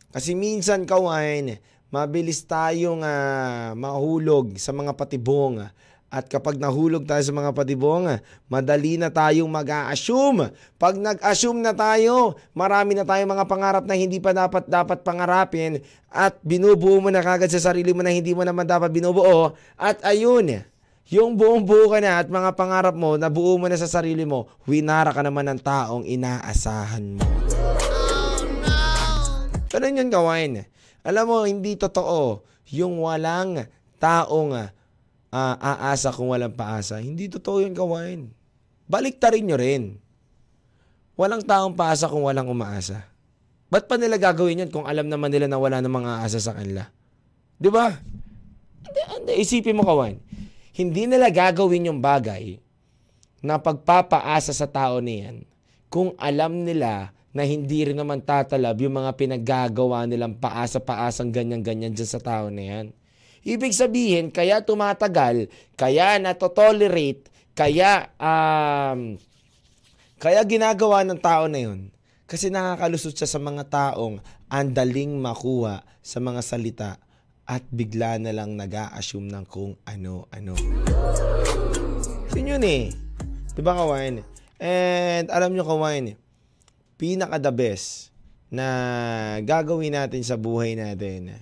Kasi 0.08 0.32
minsan 0.32 0.88
kawain, 0.88 1.60
mabilis 1.92 2.42
tayong 2.48 3.04
ah, 3.04 3.76
mahulog 3.76 4.56
sa 4.56 4.72
mga 4.72 4.96
patibong. 4.96 5.68
At 6.14 6.30
kapag 6.30 6.62
nahulog 6.62 7.10
tayo 7.10 7.18
sa 7.26 7.34
mga 7.34 7.50
patibong, 7.50 8.06
madali 8.46 8.94
na 8.94 9.10
tayong 9.10 9.50
mag-a-assume. 9.50 10.54
Pag 10.78 10.94
nag-assume 10.94 11.58
na 11.58 11.74
tayo, 11.74 12.38
marami 12.54 12.94
na 12.94 13.02
tayong 13.02 13.34
mga 13.34 13.50
pangarap 13.50 13.82
na 13.82 13.98
hindi 13.98 14.22
pa 14.22 14.30
dapat 14.30 14.70
dapat 14.70 15.02
pangarapin 15.02 15.82
at 16.14 16.38
binubuo 16.46 17.02
mo 17.02 17.10
na 17.10 17.18
kagad 17.18 17.50
sa 17.50 17.58
sarili 17.58 17.90
mo 17.90 18.06
na 18.06 18.14
hindi 18.14 18.30
mo 18.30 18.46
naman 18.46 18.62
dapat 18.62 18.94
binubuo. 18.94 19.58
At 19.74 20.06
ayun, 20.06 20.62
yung 21.10 21.34
buong 21.34 21.66
buo 21.66 21.90
ka 21.90 21.98
na 21.98 22.22
at 22.22 22.30
mga 22.30 22.54
pangarap 22.54 22.94
mo, 22.94 23.18
nabuo 23.18 23.58
mo 23.58 23.66
na 23.66 23.74
sa 23.74 23.90
sarili 23.90 24.22
mo, 24.22 24.46
winara 24.70 25.10
ka 25.10 25.18
naman 25.18 25.50
ng 25.50 25.60
taong 25.66 26.06
inaasahan 26.06 27.18
mo. 27.18 27.26
Ganun 29.74 29.98
yun 29.98 30.14
kawain. 30.14 30.62
Alam 31.02 31.24
mo, 31.26 31.38
hindi 31.42 31.74
totoo 31.74 32.46
yung 32.70 33.02
walang 33.02 33.66
taong 33.98 34.70
ah, 35.34 35.58
aasa 35.58 36.14
kung 36.14 36.30
walang 36.30 36.54
paasa. 36.54 37.02
Hindi 37.02 37.26
totoo 37.26 37.66
yun 37.66 37.74
kawain. 37.74 38.30
Balik 38.86 39.18
rin 39.18 39.50
nyo 39.50 39.58
rin. 39.58 39.98
Walang 41.18 41.42
taong 41.42 41.74
paasa 41.74 42.06
kung 42.06 42.22
walang 42.22 42.46
umaasa. 42.46 43.02
Ba't 43.66 43.90
pa 43.90 43.98
nila 43.98 44.14
gagawin 44.14 44.62
yun 44.66 44.70
kung 44.70 44.86
alam 44.86 45.10
naman 45.10 45.34
nila 45.34 45.50
na 45.50 45.58
wala 45.58 45.82
namang 45.82 46.06
aasa 46.06 46.38
sa 46.38 46.54
kanila? 46.54 46.86
Di 47.58 47.66
ba? 47.66 47.90
Isipin 49.34 49.74
mo 49.74 49.82
kawain. 49.82 50.22
Hindi 50.74 51.10
nila 51.10 51.30
gagawin 51.30 51.90
yung 51.90 51.98
bagay 51.98 52.62
na 53.42 53.58
pagpapaasa 53.58 54.54
sa 54.54 54.66
tao 54.70 55.02
niyan 55.02 55.42
kung 55.90 56.14
alam 56.18 56.66
nila 56.66 57.14
na 57.34 57.42
hindi 57.42 57.82
rin 57.82 57.98
naman 57.98 58.22
tatalab 58.22 58.78
yung 58.78 58.94
mga 58.94 59.10
pinaggagawa 59.18 60.06
nilang 60.06 60.38
paasa-paasang 60.38 61.34
ganyan-ganyan 61.34 61.90
dyan 61.90 62.10
sa 62.10 62.22
tao 62.22 62.46
na 62.50 62.62
yan. 62.62 62.86
Ibig 63.44 63.76
sabihin, 63.76 64.32
kaya 64.32 64.64
tumatagal, 64.64 65.52
kaya 65.76 66.16
natotolerate, 66.16 67.28
kaya, 67.52 68.08
um, 68.16 69.20
kaya 70.16 70.40
ginagawa 70.48 71.04
ng 71.04 71.20
tao 71.20 71.44
na 71.44 71.60
yun. 71.60 71.92
Kasi 72.24 72.48
nakakalusot 72.48 73.12
siya 73.12 73.28
sa 73.28 73.36
mga 73.36 73.68
taong 73.68 74.24
andaling 74.48 75.20
makuha 75.20 75.84
sa 76.00 76.18
mga 76.24 76.40
salita 76.40 76.90
at 77.44 77.60
bigla 77.68 78.16
na 78.16 78.32
lang 78.32 78.56
nag 78.56 78.72
assume 78.96 79.28
ng 79.28 79.44
kung 79.44 79.76
ano-ano. 79.84 80.56
Yun 82.32 82.50
yun 82.56 82.64
eh. 82.64 82.88
Diba 83.52 83.76
kawain? 83.76 84.24
And 84.56 85.28
alam 85.28 85.52
nyo 85.52 85.68
kawain, 85.68 86.16
pinaka 86.96 87.36
the 87.36 87.52
best 87.52 88.08
na 88.48 88.66
gagawin 89.44 89.92
natin 89.92 90.24
sa 90.24 90.40
buhay 90.40 90.74
natin, 90.74 91.36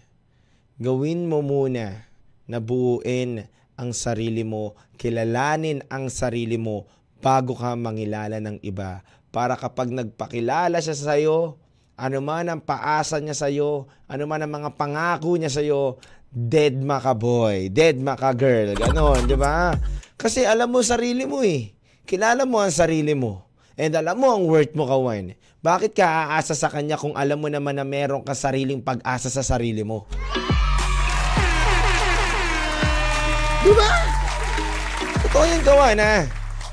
gawin 0.80 1.28
mo 1.28 1.44
muna 1.44 2.08
na 2.48 2.58
buuin 2.60 3.44
ang 3.76 3.90
sarili 3.96 4.44
mo, 4.44 4.76
kilalanin 5.00 5.82
ang 5.88 6.12
sarili 6.12 6.60
mo 6.60 6.86
bago 7.22 7.56
ka 7.56 7.74
mangilala 7.74 8.38
ng 8.42 8.60
iba. 8.62 9.00
Para 9.32 9.56
kapag 9.56 9.88
nagpakilala 9.88 10.78
siya 10.78 10.94
sa 10.94 11.16
iyo, 11.16 11.56
ano 11.96 12.18
man 12.20 12.48
ang 12.50 12.60
paasa 12.60 13.16
niya 13.22 13.32
sa 13.32 13.48
iyo, 13.48 13.88
ano 14.08 14.24
man 14.28 14.44
ang 14.44 14.52
mga 14.52 14.70
pangako 14.76 15.38
niya 15.40 15.48
sa 15.48 15.62
iyo, 15.64 15.96
dead 16.28 16.76
maka 16.80 17.16
boy, 17.16 17.68
dead 17.72 18.00
maka 18.00 18.32
girl, 18.36 18.76
ganon, 18.76 19.24
di 19.28 19.36
ba? 19.36 19.72
Kasi 20.16 20.44
alam 20.44 20.68
mo 20.68 20.84
sarili 20.84 21.24
mo 21.24 21.40
eh. 21.42 21.72
Kilala 22.02 22.44
mo 22.44 22.60
ang 22.60 22.74
sarili 22.74 23.14
mo. 23.14 23.48
And 23.78 23.96
alam 23.96 24.20
mo 24.20 24.36
ang 24.36 24.44
worth 24.44 24.76
mo 24.76 24.84
kawan. 24.84 25.32
Bakit 25.64 25.96
ka 25.96 26.04
aasa 26.04 26.52
sa 26.52 26.68
kanya 26.68 26.98
kung 26.98 27.16
alam 27.16 27.40
mo 27.40 27.48
naman 27.48 27.78
na 27.78 27.86
meron 27.86 28.20
ka 28.20 28.34
sariling 28.34 28.82
pag-asa 28.84 29.32
sa 29.32 29.40
sarili 29.40 29.86
mo? 29.86 30.04
Diba? 33.62 33.88
Totoo 35.22 35.44
yan 35.46 35.62
kawan 35.62 35.98
ha. 36.02 36.26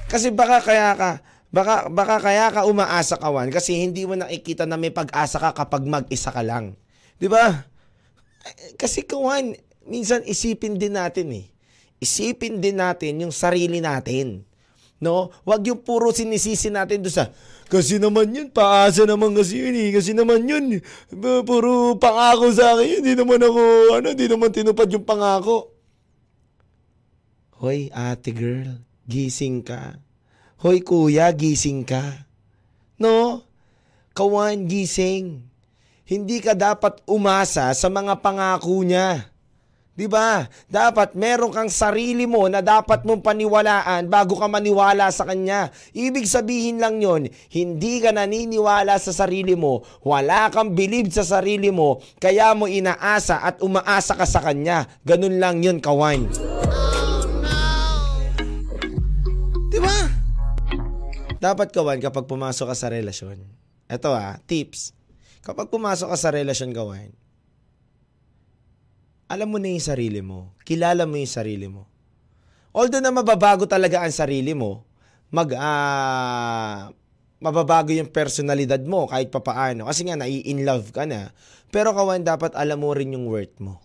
Kasi 0.10 0.34
baka 0.34 0.58
kaya 0.58 0.98
ka, 0.98 1.22
baka, 1.54 1.86
baka 1.86 2.18
kaya 2.18 2.50
ka 2.50 2.66
umaasa 2.66 3.14
kawan 3.22 3.54
kasi 3.54 3.78
hindi 3.78 4.10
mo 4.10 4.18
nakikita 4.18 4.66
na 4.66 4.74
may 4.74 4.90
pag-asa 4.90 5.38
ka 5.38 5.54
kapag 5.54 5.86
mag-isa 5.86 6.34
ka 6.34 6.42
lang. 6.42 6.74
Di 7.22 7.30
ba? 7.30 7.62
Kasi 8.74 9.06
kawan, 9.06 9.54
minsan 9.86 10.26
isipin 10.26 10.82
din 10.82 10.98
natin 10.98 11.30
eh. 11.30 11.46
Isipin 12.02 12.58
din 12.58 12.82
natin 12.82 13.22
yung 13.22 13.30
sarili 13.30 13.78
natin. 13.86 14.42
No? 14.98 15.30
Wag 15.46 15.70
yung 15.70 15.86
puro 15.86 16.10
sinisisi 16.10 16.74
natin 16.74 17.06
doon 17.06 17.14
sa 17.14 17.30
kasi 17.70 18.02
naman 18.02 18.34
yun, 18.34 18.50
paasa 18.50 19.06
naman 19.06 19.38
kasi 19.38 19.62
yun 19.62 19.78
eh. 19.78 19.94
Kasi 19.94 20.18
naman 20.18 20.42
yun, 20.42 20.82
puro 21.46 22.02
pangako 22.02 22.50
sa 22.50 22.74
akin 22.74 22.98
yun. 22.98 23.02
Hindi 23.06 23.14
naman 23.14 23.46
ako, 23.46 23.62
ano, 23.94 24.08
hindi 24.10 24.26
naman 24.26 24.50
tinupad 24.50 24.90
yung 24.90 25.06
pangako. 25.06 25.79
Hoy, 27.60 27.92
ate 27.92 28.32
girl, 28.32 28.80
gising 29.04 29.68
ka. 29.68 30.00
Hoy, 30.64 30.80
kuya, 30.80 31.36
gising 31.36 31.84
ka. 31.84 32.24
No? 32.96 33.44
Kawan, 34.16 34.64
gising. 34.64 35.44
Hindi 36.08 36.40
ka 36.40 36.56
dapat 36.56 37.04
umasa 37.04 37.76
sa 37.76 37.92
mga 37.92 38.24
pangako 38.24 38.80
niya. 38.88 39.28
'Di 40.00 40.08
ba? 40.08 40.48
Dapat 40.72 41.20
meron 41.20 41.52
kang 41.52 41.68
sarili 41.68 42.24
mo 42.24 42.48
na 42.48 42.64
dapat 42.64 43.04
mong 43.04 43.20
paniwalaan 43.20 44.08
bago 44.08 44.40
ka 44.40 44.48
maniwala 44.48 45.12
sa 45.12 45.28
kanya. 45.28 45.76
Ibig 45.92 46.24
sabihin 46.24 46.80
lang 46.80 47.04
'yon, 47.04 47.28
hindi 47.52 48.00
ka 48.00 48.16
naniniwala 48.16 48.96
sa 48.96 49.12
sarili 49.12 49.60
mo, 49.60 49.84
wala 50.00 50.48
kang 50.48 50.72
believe 50.72 51.12
sa 51.12 51.28
sarili 51.28 51.76
mo, 51.76 52.00
kaya 52.24 52.56
mo 52.56 52.72
inaasa 52.72 53.44
at 53.44 53.60
umaasa 53.60 54.16
ka 54.16 54.24
sa 54.24 54.40
kanya. 54.40 54.88
Ganun 55.04 55.36
lang 55.36 55.60
'yon, 55.60 55.84
kawan. 55.84 56.49
Dapat 61.40 61.72
kawan 61.72 62.04
kapag 62.04 62.28
pumasok 62.28 62.68
ka 62.68 62.76
sa 62.76 62.92
relasyon. 62.92 63.40
Ito 63.88 64.12
ah, 64.12 64.44
tips. 64.44 64.92
Kapag 65.40 65.72
pumasok 65.72 66.12
ka 66.12 66.18
sa 66.20 66.36
relasyon 66.36 66.76
kawan, 66.76 67.16
alam 69.32 69.48
mo 69.48 69.56
na 69.56 69.72
yung 69.72 69.80
sarili 69.82 70.20
mo. 70.20 70.52
Kilala 70.68 71.08
mo 71.08 71.16
yung 71.16 71.32
sarili 71.32 71.72
mo. 71.72 71.88
Although 72.76 73.00
na 73.00 73.16
mababago 73.16 73.64
talaga 73.66 74.04
ang 74.04 74.12
sarili 74.12 74.52
mo, 74.52 74.84
mag, 75.32 75.56
ah, 75.56 76.92
mababago 77.40 77.96
yung 77.96 78.12
personalidad 78.12 78.84
mo 78.84 79.08
kahit 79.08 79.32
papaano. 79.32 79.88
Kasi 79.88 80.06
nga, 80.12 80.20
nai-in 80.20 80.68
love 80.68 80.92
ka 80.92 81.08
na. 81.08 81.32
Pero 81.72 81.96
kawan, 81.96 82.28
dapat 82.28 82.52
alam 82.52 82.84
mo 82.84 82.92
rin 82.92 83.16
yung 83.16 83.32
worth 83.32 83.64
mo. 83.64 83.80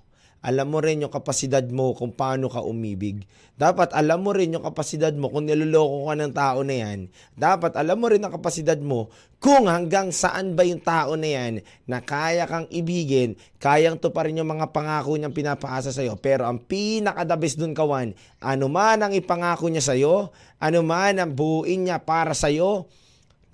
Alam 0.45 0.77
mo 0.77 0.79
rin 0.85 1.01
yung 1.01 1.09
kapasidad 1.09 1.65
mo 1.73 1.97
kung 1.97 2.13
paano 2.13 2.53
ka 2.53 2.61
umibig. 2.61 3.25
Dapat 3.57 3.97
alam 3.97 4.21
mo 4.21 4.37
rin 4.37 4.53
yung 4.53 4.61
kapasidad 4.61 5.17
mo 5.17 5.33
kung 5.33 5.49
niloloko 5.49 6.13
ka 6.13 6.15
ng 6.21 6.33
tao 6.37 6.61
na 6.61 6.75
yan. 6.85 7.09
Dapat 7.33 7.81
alam 7.81 7.97
mo 7.97 8.13
rin 8.13 8.21
ang 8.21 8.29
kapasidad 8.29 8.77
mo 8.77 9.09
kung 9.41 9.73
hanggang 9.73 10.13
saan 10.13 10.53
ba 10.53 10.61
yung 10.69 10.85
tao 10.85 11.17
na 11.17 11.33
yan 11.33 11.65
na 11.89 12.05
kaya 12.05 12.45
kang 12.45 12.69
ibigin, 12.69 13.41
kayang 13.57 13.97
to 13.97 14.13
pa 14.13 14.29
rin 14.29 14.37
yung 14.37 14.53
mga 14.53 14.69
pangako 14.69 15.17
niyang 15.17 15.33
pinapaasa 15.33 15.97
sa'yo. 15.97 16.21
Pero 16.21 16.45
ang 16.45 16.61
pinakadabis 16.61 17.57
dun 17.57 17.73
kawan, 17.73 18.13
ano 18.45 18.67
man 18.69 19.01
ang 19.01 19.17
ipangako 19.17 19.73
niya 19.73 19.81
sa'yo, 19.81 20.29
ano 20.61 20.81
man 20.85 21.25
ang 21.25 21.33
buuin 21.33 21.89
niya 21.89 22.05
para 22.05 22.37
sa'yo, 22.37 22.85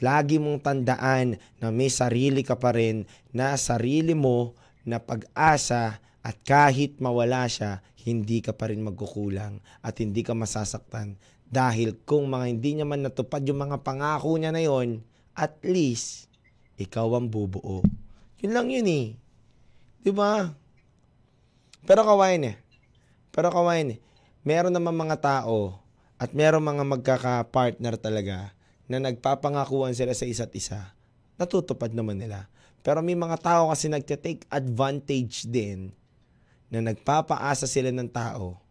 lagi 0.03 0.43
mong 0.43 0.59
tandaan 0.59 1.39
na 1.63 1.71
may 1.71 1.87
sarili 1.87 2.43
ka 2.43 2.59
pa 2.59 2.75
rin 2.75 3.07
na 3.31 3.55
sarili 3.55 4.19
mo 4.19 4.59
na 4.83 4.99
pag-asa 4.99 6.03
at 6.21 6.37
kahit 6.45 7.01
mawala 7.01 7.49
siya, 7.49 7.81
hindi 8.05 8.45
ka 8.45 8.53
pa 8.53 8.69
rin 8.69 8.85
magkukulang 8.85 9.61
at 9.81 9.95
hindi 10.01 10.21
ka 10.21 10.37
masasaktan. 10.37 11.17
Dahil 11.49 11.97
kung 12.05 12.29
mga 12.29 12.47
hindi 12.47 12.71
niya 12.77 12.87
man 12.87 13.05
natupad 13.05 13.41
yung 13.45 13.65
mga 13.65 13.81
pangako 13.81 14.37
niya 14.37 14.53
na 14.53 14.63
yon, 14.63 15.01
at 15.33 15.57
least, 15.65 16.29
ikaw 16.77 17.09
ang 17.17 17.33
bubuo. 17.33 17.81
Yun 18.45 18.53
lang 18.53 18.69
yun 18.69 18.89
eh. 18.89 19.07
Di 20.01 20.13
ba? 20.13 20.53
Pero 21.85 22.05
kawain 22.05 22.45
eh. 22.45 22.57
Pero 23.33 23.49
kawain 23.49 23.97
eh. 23.97 24.01
Meron 24.45 24.73
naman 24.73 24.97
mga 24.97 25.21
tao 25.21 25.81
at 26.21 26.33
meron 26.37 26.65
mga 26.65 26.85
magkaka-partner 26.85 27.97
talaga 27.97 28.53
na 28.89 29.01
nagpapangakuan 29.01 29.97
sila 29.97 30.13
sa 30.13 30.29
isa't 30.29 30.53
isa. 30.57 30.93
Natutupad 31.41 31.93
naman 31.93 32.21
nila. 32.21 32.49
Pero 32.81 33.05
may 33.05 33.17
mga 33.17 33.37
tao 33.41 33.63
kasi 33.73 33.89
nagte-take 33.93 34.49
advantage 34.49 35.45
din 35.49 35.93
na 36.71 36.79
nagpapaasa 36.81 37.67
sila 37.67 37.91
ng 37.91 38.09
tao 38.09 38.63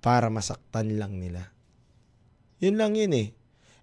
para 0.00 0.32
masaktan 0.32 0.96
lang 0.96 1.20
nila. 1.20 1.52
Yun 2.60 2.80
lang 2.80 2.96
yun 2.96 3.12
eh. 3.12 3.28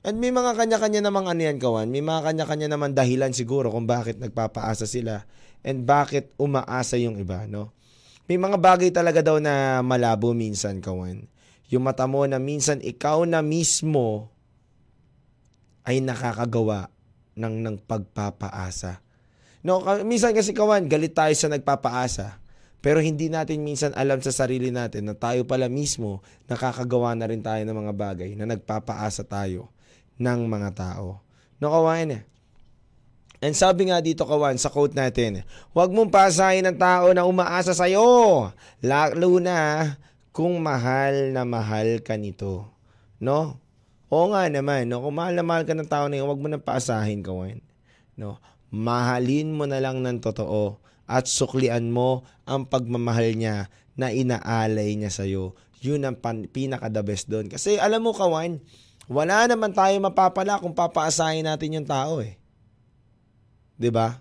And 0.06 0.18
may 0.18 0.34
mga 0.34 0.58
kanya-kanya 0.58 1.06
namang 1.06 1.30
ano 1.30 1.42
yan, 1.42 1.58
kawan. 1.62 1.90
May 1.90 2.02
mga 2.02 2.22
kanya-kanya 2.34 2.68
naman 2.74 2.98
dahilan 2.98 3.34
siguro 3.34 3.70
kung 3.70 3.86
bakit 3.86 4.18
nagpapaasa 4.18 4.86
sila 4.90 5.26
and 5.62 5.86
bakit 5.86 6.34
umaasa 6.38 6.98
yung 6.98 7.18
iba, 7.18 7.46
no? 7.50 7.74
May 8.28 8.36
mga 8.36 8.58
bagay 8.60 8.90
talaga 8.92 9.24
daw 9.24 9.40
na 9.40 9.80
malabo 9.82 10.34
minsan, 10.36 10.84
kawan. 10.84 11.26
Yung 11.72 11.84
mata 11.84 12.08
mo 12.08 12.24
na 12.28 12.40
minsan 12.40 12.80
ikaw 12.80 13.24
na 13.24 13.44
mismo 13.44 14.32
ay 15.88 16.04
nakakagawa 16.04 16.92
ng, 17.36 17.56
ng 17.64 17.76
pagpapaasa. 17.88 19.00
No, 19.64 19.84
minsan 20.04 20.32
kasi 20.32 20.52
kawan, 20.52 20.88
galit 20.88 21.16
tayo 21.16 21.32
sa 21.36 21.52
nagpapaasa. 21.52 22.47
Pero 22.88 23.04
hindi 23.04 23.28
natin 23.28 23.68
minsan 23.68 23.92
alam 24.00 24.24
sa 24.24 24.32
sarili 24.32 24.72
natin 24.72 25.12
na 25.12 25.12
tayo 25.12 25.44
pala 25.44 25.68
mismo 25.68 26.24
nakakagawa 26.48 27.20
na 27.20 27.28
rin 27.28 27.44
tayo 27.44 27.60
ng 27.68 27.76
mga 27.84 27.92
bagay 27.92 28.32
na 28.40 28.48
nagpapaasa 28.48 29.28
tayo 29.28 29.68
ng 30.16 30.48
mga 30.48 30.72
tao. 30.72 31.20
No, 31.60 31.68
kawan 31.68 32.16
eh. 32.16 32.24
And 33.44 33.52
sabi 33.52 33.92
nga 33.92 34.00
dito 34.00 34.24
kawan 34.24 34.56
sa 34.56 34.72
quote 34.72 34.96
natin, 34.96 35.44
huwag 35.76 35.92
mong 35.92 36.16
pasahin 36.16 36.64
ng 36.64 36.80
tao 36.80 37.12
na 37.12 37.28
umaasa 37.28 37.76
sa'yo. 37.76 38.56
Lalo 38.80 39.32
na 39.44 39.92
kung 40.32 40.56
mahal 40.64 41.36
na 41.36 41.44
mahal 41.44 42.00
ka 42.00 42.16
nito. 42.16 42.72
No? 43.20 43.60
Oo 44.08 44.32
nga 44.32 44.48
naman, 44.48 44.88
no? 44.88 45.04
kung 45.04 45.20
mahal 45.20 45.36
na 45.36 45.44
mahal 45.44 45.68
ka 45.68 45.76
ng 45.76 45.92
tao 45.92 46.08
na 46.08 46.24
yun, 46.24 46.32
huwag 46.32 46.40
mo 46.40 46.48
nang 46.48 46.64
paasahin 46.64 47.20
kawan. 47.20 47.60
No? 48.16 48.40
Mahalin 48.72 49.52
mo 49.52 49.68
na 49.68 49.84
lang 49.84 50.00
ng 50.00 50.24
totoo 50.24 50.88
at 51.08 51.26
suklian 51.26 51.90
mo 51.90 52.28
ang 52.44 52.68
pagmamahal 52.68 53.34
niya 53.34 53.72
na 53.96 54.12
inaalay 54.14 54.94
niya 54.94 55.10
sa'yo. 55.10 55.56
Yun 55.80 56.04
ang 56.06 56.20
pan, 56.20 56.46
pinaka-the 56.46 57.02
best 57.02 57.32
doon. 57.32 57.48
Kasi 57.48 57.80
alam 57.80 58.04
mo, 58.04 58.12
kawan, 58.12 58.60
wala 59.08 59.48
naman 59.48 59.72
tayo 59.72 59.96
mapapala 60.04 60.60
kung 60.60 60.76
papaasahin 60.76 61.48
natin 61.48 61.80
yung 61.80 61.88
tao 61.88 62.20
eh. 62.20 62.36
'Di 63.80 63.88
ba? 63.88 64.20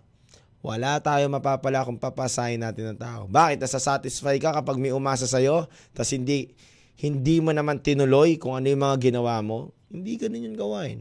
Wala 0.66 0.98
tayo 0.98 1.30
mapapala 1.30 1.86
kung 1.86 1.94
papasahin 1.94 2.58
natin 2.58 2.90
ng 2.90 2.98
tao. 2.98 3.30
Bakit? 3.30 3.62
Nasa-satisfy 3.62 4.42
ka 4.42 4.50
kapag 4.50 4.82
may 4.82 4.90
umasa 4.90 5.22
sa'yo, 5.22 5.70
tapos 5.94 6.10
hindi, 6.10 6.58
hindi 6.98 7.38
mo 7.38 7.54
naman 7.54 7.78
tinuloy 7.78 8.34
kung 8.34 8.58
ano 8.58 8.66
yung 8.66 8.82
mga 8.82 8.98
ginawa 8.98 9.38
mo. 9.46 9.70
Hindi 9.86 10.18
ganun 10.18 10.50
yung 10.50 10.58
gawain. 10.58 10.98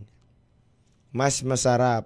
Mas 1.10 1.42
masarap 1.42 2.06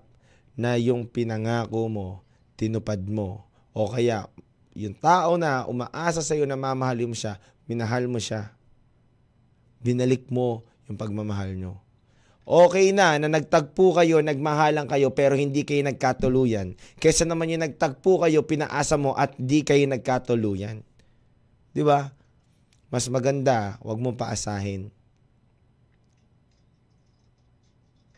na 0.56 0.80
yung 0.80 1.04
pinangako 1.04 1.92
mo, 1.92 2.08
tinupad 2.56 3.04
mo, 3.04 3.49
o 3.80 3.88
kaya, 3.88 4.28
yung 4.76 4.92
tao 4.92 5.40
na 5.40 5.64
umaasa 5.64 6.20
sa 6.20 6.36
iyo 6.36 6.44
na 6.44 6.60
mamahalin 6.60 7.08
mo 7.08 7.16
siya, 7.16 7.40
minahal 7.64 8.12
mo 8.12 8.20
siya. 8.20 8.52
Binalik 9.80 10.28
mo 10.28 10.68
yung 10.92 11.00
pagmamahal 11.00 11.56
nyo. 11.56 11.80
Okay 12.44 12.92
na 12.92 13.16
na 13.16 13.32
nagtagpo 13.32 13.96
kayo, 13.96 14.20
nagmahalan 14.20 14.84
kayo, 14.84 15.16
pero 15.16 15.40
hindi 15.40 15.64
kayo 15.64 15.80
nagkatuluyan. 15.88 16.76
Kesa 17.00 17.24
naman 17.24 17.56
yung 17.56 17.64
nagtagpo 17.64 18.20
kayo, 18.20 18.44
pinaasa 18.44 19.00
mo 19.00 19.16
at 19.16 19.32
di 19.40 19.64
kayo 19.64 19.88
nagkatuluyan. 19.88 20.84
Di 21.72 21.80
ba? 21.80 22.12
Mas 22.92 23.08
maganda, 23.08 23.80
wag 23.80 24.02
mo 24.02 24.12
paasahin. 24.12 24.92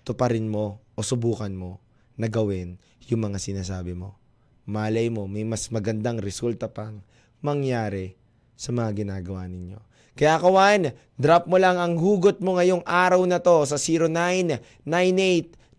Tuparin 0.01 0.49
mo 0.49 0.81
o 0.97 1.05
subukan 1.05 1.53
mo 1.53 1.77
na 2.17 2.25
gawin 2.31 2.81
yung 3.05 3.29
mga 3.29 3.37
sinasabi 3.37 3.93
mo 3.93 4.20
malay 4.65 5.09
mo, 5.09 5.25
may 5.25 5.45
mas 5.45 5.69
magandang 5.73 6.21
resulta 6.21 6.69
pang 6.69 7.01
mangyari 7.41 8.13
sa 8.53 8.69
mga 8.69 9.05
ginagawa 9.05 9.49
ninyo. 9.49 9.79
Kaya 10.13 10.37
kawan, 10.37 10.93
drop 11.17 11.47
mo 11.47 11.57
lang 11.57 11.79
ang 11.79 11.97
hugot 11.97 12.43
mo 12.43 12.59
ngayong 12.59 12.83
araw 12.85 13.25
na 13.25 13.41
to 13.41 13.65
sa 13.65 13.79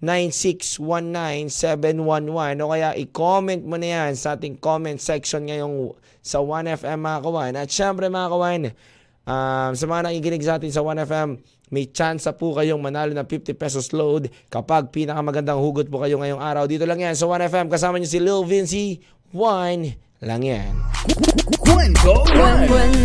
0998-9619-711 0.02 2.64
o 2.64 2.72
kaya 2.72 2.96
i-comment 2.96 3.62
mo 3.62 3.76
na 3.78 3.86
yan 3.86 4.16
sa 4.18 4.34
ating 4.34 4.58
comment 4.58 4.98
section 4.98 5.46
ngayong 5.46 5.94
sa 6.24 6.40
1FM 6.40 6.98
mga 6.98 7.20
kawan. 7.22 7.54
At 7.60 7.68
syempre 7.70 8.08
mga 8.08 8.28
kawan, 8.32 8.72
um, 9.28 9.70
sa 9.76 9.84
mga 9.86 10.10
nakikinig 10.10 10.42
sa 10.42 10.58
atin 10.58 10.72
sa 10.72 10.82
1FM, 10.82 11.38
may 11.72 11.88
chance 11.88 12.28
po 12.36 12.52
kayong 12.52 12.84
manalo 12.84 13.16
ng 13.16 13.24
50 13.24 13.56
pesos 13.56 13.96
load 13.96 14.28
kapag 14.52 14.92
pinakamagandang 14.92 15.56
hugot 15.56 15.88
po 15.88 16.04
kayo 16.04 16.20
ngayong 16.20 16.44
araw. 16.44 16.68
Dito 16.68 16.84
lang 16.84 17.00
yan 17.00 17.16
sa 17.16 17.24
1FM. 17.24 17.72
Kasama 17.72 17.96
niyo 17.96 18.12
si 18.12 18.20
Lil 18.20 18.44
Vinci. 18.44 19.00
One 19.32 19.96
lang 20.20 20.44
yan. 20.44 20.72
Kwento 21.64 22.28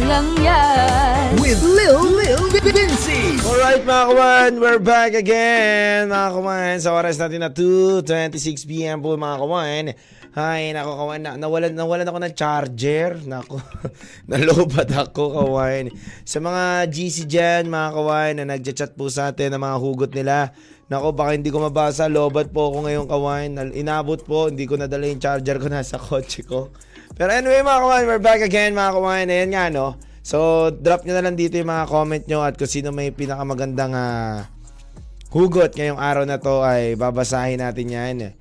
lang 0.04 0.28
yan. 0.44 1.40
with 1.40 1.64
Lil 1.64 2.12
Lil 2.12 2.44
Vinci. 2.60 3.40
Alright 3.40 3.88
mga 3.88 4.04
kawan, 4.12 4.52
we're 4.60 4.84
back 4.84 5.16
again 5.16 6.12
mga 6.12 6.30
kawan 6.36 6.76
sa 6.84 6.92
oras 6.92 7.16
natin 7.16 7.48
na 7.48 7.50
2.26pm 7.56 9.00
po 9.00 9.16
mga 9.16 9.38
kawan. 9.40 9.84
Ay, 10.38 10.70
nako 10.70 11.02
kawan, 11.02 11.26
na, 11.26 11.34
nawalan, 11.34 11.74
nawalan 11.74 12.06
ako 12.06 12.20
ng 12.22 12.36
charger. 12.38 13.18
Nako, 13.26 13.58
nalobat 14.30 14.86
ako 14.94 15.34
kawan. 15.34 15.90
Sa 16.30 16.38
mga 16.38 16.86
GC 16.94 17.26
dyan 17.26 17.66
mga 17.66 17.90
kawan 17.98 18.34
na 18.38 18.46
nagchat 18.46 18.94
po 18.94 19.10
sa 19.10 19.34
atin 19.34 19.58
ng 19.58 19.62
mga 19.66 19.78
hugot 19.82 20.14
nila. 20.14 20.54
Nako, 20.94 21.18
baka 21.18 21.34
hindi 21.34 21.50
ko 21.50 21.66
mabasa. 21.66 22.06
Lobat 22.06 22.54
po 22.54 22.70
ako 22.70 22.86
ngayon 22.86 23.10
kawan. 23.10 23.50
Inabot 23.74 24.22
po, 24.22 24.54
hindi 24.54 24.70
ko 24.70 24.78
nadala 24.78 25.10
yung 25.10 25.18
charger 25.18 25.58
ko 25.58 25.68
nasa 25.74 25.98
kotse 25.98 26.46
ko. 26.46 26.70
Pero 27.18 27.34
anyway 27.34 27.66
mga 27.66 27.82
kawan, 27.82 28.04
we're 28.06 28.22
back 28.22 28.46
again 28.46 28.78
mga 28.78 28.94
kawan. 28.94 29.26
Ayan 29.34 29.50
nga 29.58 29.74
no, 29.74 29.98
So, 30.22 30.70
drop 30.70 31.02
nyo 31.08 31.18
na 31.18 31.24
lang 31.24 31.40
dito 31.40 31.58
yung 31.58 31.72
mga 31.72 31.90
comment 31.90 32.24
nyo 32.30 32.46
at 32.46 32.60
kung 32.60 32.70
sino 32.70 32.94
may 32.94 33.10
pinakamagandang 33.10 33.96
ah, 33.96 34.46
hugot 35.34 35.74
ngayong 35.74 35.98
araw 35.98 36.30
na 36.30 36.38
to 36.38 36.62
ay 36.62 36.94
babasahin 36.94 37.64
natin 37.64 37.88
yan 37.90 38.38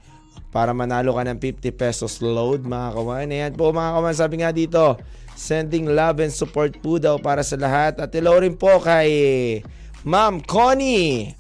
para 0.57 0.73
manalo 0.73 1.13
ka 1.13 1.21
ng 1.29 1.37
50 1.37 1.69
pesos 1.77 2.25
load 2.25 2.65
mga 2.65 2.97
kawan. 2.97 3.29
Ayan 3.29 3.53
po 3.53 3.77
mga 3.77 3.93
kawan, 4.01 4.17
sabi 4.17 4.41
nga 4.41 4.57
dito, 4.57 4.97
sending 5.37 5.93
love 5.93 6.25
and 6.25 6.33
support 6.33 6.73
po 6.81 6.97
daw 6.97 7.21
para 7.21 7.45
sa 7.45 7.61
lahat. 7.61 8.01
At 8.01 8.09
hello 8.17 8.41
rin 8.41 8.57
po 8.57 8.81
kay 8.81 9.61
Ma'am 10.09 10.41
Connie 10.41 11.37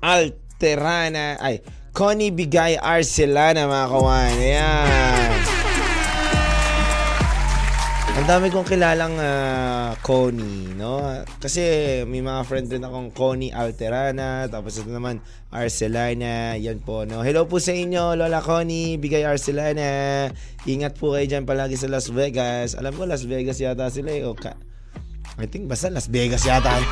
Alterana, 0.00 1.36
ay, 1.36 1.60
Connie 1.92 2.32
Bigay 2.32 2.80
Arcelana 2.80 3.68
mga 3.68 3.86
kawan. 3.92 4.32
Ayan. 4.40 5.51
Ang 8.22 8.38
dami 8.38 8.54
kong 8.54 8.70
kilalang 8.70 9.18
ah, 9.18 9.98
Connie, 9.98 10.78
no? 10.78 11.02
Kasi 11.42 11.58
may 12.06 12.22
mga 12.22 12.46
friend 12.46 12.70
din 12.70 12.86
akong 12.86 13.10
Connie 13.10 13.50
Alterana, 13.50 14.46
tapos 14.46 14.78
ito 14.78 14.94
naman 14.94 15.18
Arcelana, 15.50 16.54
yan 16.54 16.78
po, 16.86 17.02
no? 17.02 17.26
Hello 17.26 17.50
po 17.50 17.58
sa 17.58 17.74
inyo, 17.74 18.14
Lola 18.14 18.38
Connie, 18.38 18.94
Bigay 18.94 19.26
Arcelana. 19.26 20.30
Ingat 20.70 21.02
po 21.02 21.18
kayo 21.18 21.26
dyan 21.26 21.50
palagi 21.50 21.74
sa 21.74 21.90
Las 21.90 22.14
Vegas. 22.14 22.78
Alam 22.78 22.94
ko, 22.94 23.10
Las 23.10 23.26
Vegas 23.26 23.58
yata 23.58 23.90
sila 23.90 24.14
eh. 24.14 24.22
O 24.22 24.38
ka- 24.38 24.54
I 25.42 25.50
think 25.50 25.66
basta 25.66 25.90
Las 25.90 26.06
Vegas 26.06 26.46
yata. 26.46 26.78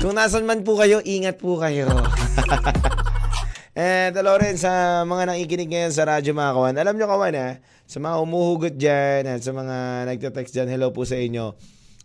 Kung 0.00 0.16
nasan 0.16 0.48
man 0.48 0.64
po 0.64 0.80
kayo, 0.80 1.04
ingat 1.04 1.36
po 1.36 1.60
kayo. 1.60 1.84
And 3.76 4.16
hello 4.16 4.40
rin 4.40 4.56
sa 4.56 5.04
mga 5.04 5.36
nakikinig 5.36 5.68
ngayon 5.68 5.92
sa 5.92 6.08
radyo 6.08 6.32
mga 6.32 6.56
kawan. 6.56 6.80
Alam 6.80 6.96
nyo 6.96 7.12
kawan 7.12 7.36
ha, 7.36 7.60
sa 7.86 8.02
mga 8.02 8.16
umuhugot 8.18 8.74
dyan 8.74 9.30
at 9.30 9.40
sa 9.40 9.54
mga 9.54 10.06
nagte-text 10.10 10.52
dyan, 10.52 10.68
hello 10.68 10.90
po 10.90 11.06
sa 11.06 11.14
inyo. 11.14 11.54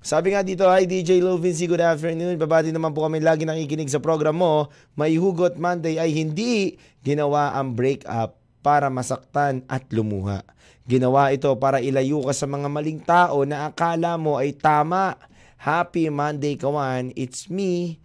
Sabi 0.02 0.34
nga 0.34 0.42
dito, 0.42 0.66
hi 0.66 0.90
DJ 0.90 1.22
Lou 1.22 1.38
Vinci, 1.38 1.70
good 1.70 1.82
afternoon. 1.82 2.38
Babati 2.38 2.74
naman 2.74 2.94
po 2.94 3.06
kami 3.06 3.22
lagi 3.22 3.46
nakikinig 3.46 3.90
sa 3.90 4.02
program 4.02 4.38
mo. 4.38 4.70
May 4.98 5.18
hugot 5.18 5.58
Monday 5.62 6.02
ay 6.02 6.14
hindi 6.14 6.78
ginawa 7.06 7.54
ang 7.54 7.78
break-up 7.78 8.38
para 8.66 8.90
masaktan 8.90 9.62
at 9.70 9.86
lumuha. 9.94 10.42
Ginawa 10.90 11.30
ito 11.30 11.54
para 11.58 11.82
ilayo 11.82 12.26
ka 12.26 12.34
sa 12.34 12.50
mga 12.50 12.66
maling 12.70 13.02
tao 13.02 13.46
na 13.46 13.70
akala 13.70 14.18
mo 14.18 14.42
ay 14.42 14.58
tama. 14.58 15.18
Happy 15.62 16.10
Monday 16.10 16.58
kawan, 16.58 17.14
it's 17.14 17.46
me, 17.46 18.02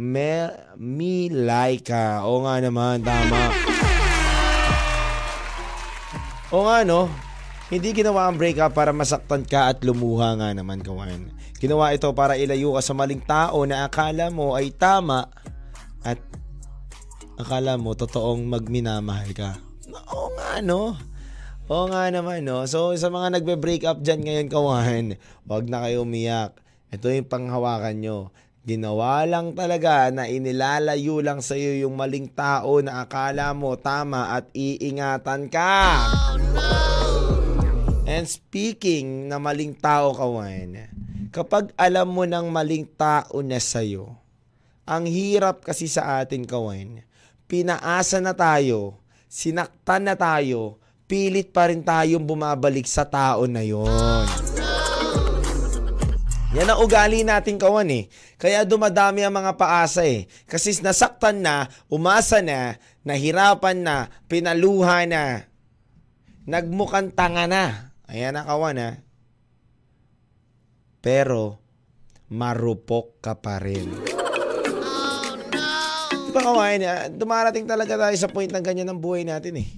Me, 0.00 0.48
me 0.80 1.28
Laika. 1.28 2.24
O 2.24 2.40
nga 2.40 2.56
naman, 2.56 3.04
tama. 3.04 3.52
O 6.50 6.66
nga 6.66 6.82
no, 6.82 7.06
hindi 7.70 7.94
ginawa 7.94 8.26
ang 8.26 8.34
breakup 8.34 8.74
para 8.74 8.90
masaktan 8.90 9.46
ka 9.46 9.70
at 9.70 9.86
lumuha 9.86 10.34
nga 10.34 10.50
naman 10.50 10.82
kawan. 10.82 11.30
Ginawa 11.62 11.94
ito 11.94 12.10
para 12.10 12.34
ilayo 12.34 12.74
ka 12.74 12.82
sa 12.82 12.90
maling 12.90 13.22
tao 13.22 13.62
na 13.62 13.86
akala 13.86 14.34
mo 14.34 14.58
ay 14.58 14.74
tama 14.74 15.30
at 16.02 16.18
akala 17.38 17.78
mo 17.78 17.94
totoong 17.94 18.50
magminamahal 18.50 19.30
ka. 19.30 19.62
Oo 20.10 20.34
nga 20.34 20.58
no. 20.58 20.98
Oo 21.70 21.86
nga 21.86 22.10
naman 22.10 22.42
no. 22.42 22.66
So 22.66 22.90
sa 22.98 23.14
mga 23.14 23.38
nagbe-break 23.38 23.86
up 23.86 24.02
dyan 24.02 24.26
ngayon 24.26 24.48
kawan, 24.50 25.04
wag 25.46 25.70
na 25.70 25.86
kayo 25.86 26.02
umiyak. 26.02 26.58
Ito 26.90 27.14
yung 27.14 27.30
panghawakan 27.30 28.02
nyo. 28.02 28.34
Ginawa 28.60 29.24
lang 29.24 29.56
talaga 29.56 30.12
na 30.12 30.28
inilalayo 30.28 31.24
lang 31.24 31.40
sa 31.40 31.56
iyo 31.56 31.88
yung 31.88 31.96
maling 31.96 32.28
tao 32.28 32.84
na 32.84 33.00
akala 33.00 33.56
mo 33.56 33.72
tama 33.80 34.36
at 34.36 34.52
iingatan 34.52 35.48
ka. 35.48 36.04
And 38.04 38.28
speaking 38.28 39.32
na 39.32 39.40
maling 39.40 39.80
tao 39.80 40.12
kawan, 40.12 40.76
kapag 41.32 41.72
alam 41.72 42.12
mo 42.12 42.28
ng 42.28 42.52
maling 42.52 42.84
tao 43.00 43.40
na 43.40 43.56
sa'yo, 43.56 44.12
ang 44.84 45.08
hirap 45.08 45.64
kasi 45.64 45.88
sa 45.88 46.20
atin 46.20 46.44
kawan, 46.44 47.00
pinaasa 47.48 48.20
na 48.20 48.36
tayo, 48.36 49.00
sinaktan 49.24 50.04
na 50.04 50.20
tayo, 50.20 50.76
pilit 51.08 51.48
pa 51.48 51.72
rin 51.72 51.80
tayong 51.80 52.28
bumabalik 52.28 52.84
sa 52.84 53.08
tao 53.08 53.48
na 53.48 53.64
yon. 53.64 54.59
Yan 56.50 56.66
ang 56.66 56.82
ugali 56.82 57.22
natin 57.22 57.62
kawan 57.62 57.86
eh. 57.94 58.10
Kaya 58.34 58.66
dumadami 58.66 59.22
ang 59.22 59.30
mga 59.30 59.54
paasa 59.54 60.02
eh. 60.02 60.26
Kasi 60.50 60.74
nasaktan 60.82 61.46
na, 61.46 61.70
umasa 61.86 62.42
na, 62.42 62.74
nahirapan 63.06 63.78
na, 63.78 64.10
pinaluha 64.26 65.06
na, 65.06 65.46
nagmukhang 66.50 67.14
tanga 67.14 67.46
na. 67.46 67.94
Ayan 68.10 68.34
na 68.34 68.42
kawan 68.42 68.82
ha. 68.82 68.90
Pero, 70.98 71.62
marupok 72.26 73.22
ka 73.22 73.38
pa 73.38 73.62
rin. 73.62 73.86
Di 76.10 76.30
ba 76.34 76.40
kawan, 76.42 76.82
ah, 76.82 77.06
dumarating 77.14 77.70
talaga 77.70 77.94
tayo 77.94 78.16
sa 78.18 78.26
point 78.26 78.50
ng 78.50 78.64
ganyan 78.66 78.90
ng 78.90 78.98
buhay 78.98 79.22
natin 79.22 79.54
eh. 79.62 79.70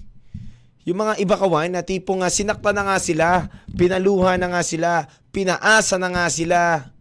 Yung 0.89 0.99
mga 0.99 1.21
iba 1.21 1.37
kawan 1.37 1.69
na 1.69 1.85
tipo 1.85 2.17
nga 2.17 2.33
sinaktan 2.33 2.75
na 2.75 2.89
nga 2.89 2.99
sila, 2.99 3.53
pinaluha 3.77 4.35
na 4.41 4.51
nga 4.51 4.65
sila, 4.67 5.07
pinaasa 5.33 5.97
na 5.97 6.12
nga 6.12 6.29
sila. 6.29 6.92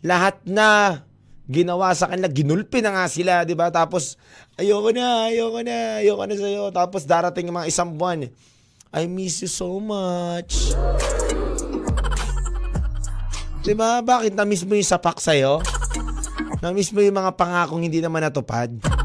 Lahat 0.00 0.38
na 0.46 1.02
ginawa 1.50 1.90
sa 1.92 2.06
kanila, 2.06 2.30
ginulpi 2.30 2.78
na 2.78 2.94
nga 2.94 3.06
sila, 3.10 3.42
'di 3.42 3.58
ba? 3.58 3.68
Tapos 3.74 4.14
ayoko 4.54 4.94
na, 4.94 5.26
ayoko 5.28 5.60
na, 5.66 5.98
ayoko 6.00 6.22
na 6.24 6.34
sa 6.38 6.48
iyo. 6.48 6.70
Tapos 6.70 7.02
darating 7.02 7.50
yung 7.50 7.58
mga 7.58 7.68
isang 7.68 7.98
buwan. 7.98 8.30
I 8.94 9.04
miss 9.10 9.42
you 9.42 9.50
so 9.50 9.82
much. 9.82 10.72
'Di 13.66 13.74
ba? 13.74 14.00
Bakit 14.00 14.32
na-miss 14.38 14.64
mo 14.64 14.78
yung 14.78 14.86
sapak 14.86 15.18
sa'yo? 15.18 15.60
Na-miss 16.62 16.94
mo 16.94 17.02
yung 17.02 17.18
mga 17.18 17.34
pangakong 17.34 17.82
hindi 17.84 17.98
naman 17.98 18.22
natupad? 18.22 18.97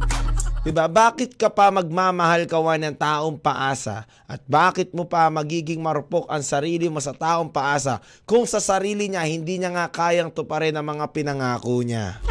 Diba? 0.64 0.88
Bakit 0.88 1.36
ka 1.36 1.52
pa 1.52 1.68
magmamahal 1.76 2.48
kawan 2.48 2.88
ng 2.88 2.96
taong 2.96 3.36
paasa? 3.36 4.08
At 4.24 4.40
bakit 4.48 4.96
mo 4.96 5.04
pa 5.04 5.28
magiging 5.28 5.84
marupok 5.84 6.24
ang 6.32 6.40
sarili 6.40 6.88
mo 6.88 7.04
sa 7.04 7.12
taong 7.12 7.52
paasa 7.52 8.00
kung 8.24 8.48
sa 8.48 8.64
sarili 8.64 9.12
niya 9.12 9.28
hindi 9.28 9.60
niya 9.60 9.76
nga 9.76 9.92
kayang 9.92 10.32
tuparin 10.32 10.80
ang 10.80 10.88
mga 10.88 11.12
pinangako 11.12 11.84
niya? 11.84 12.24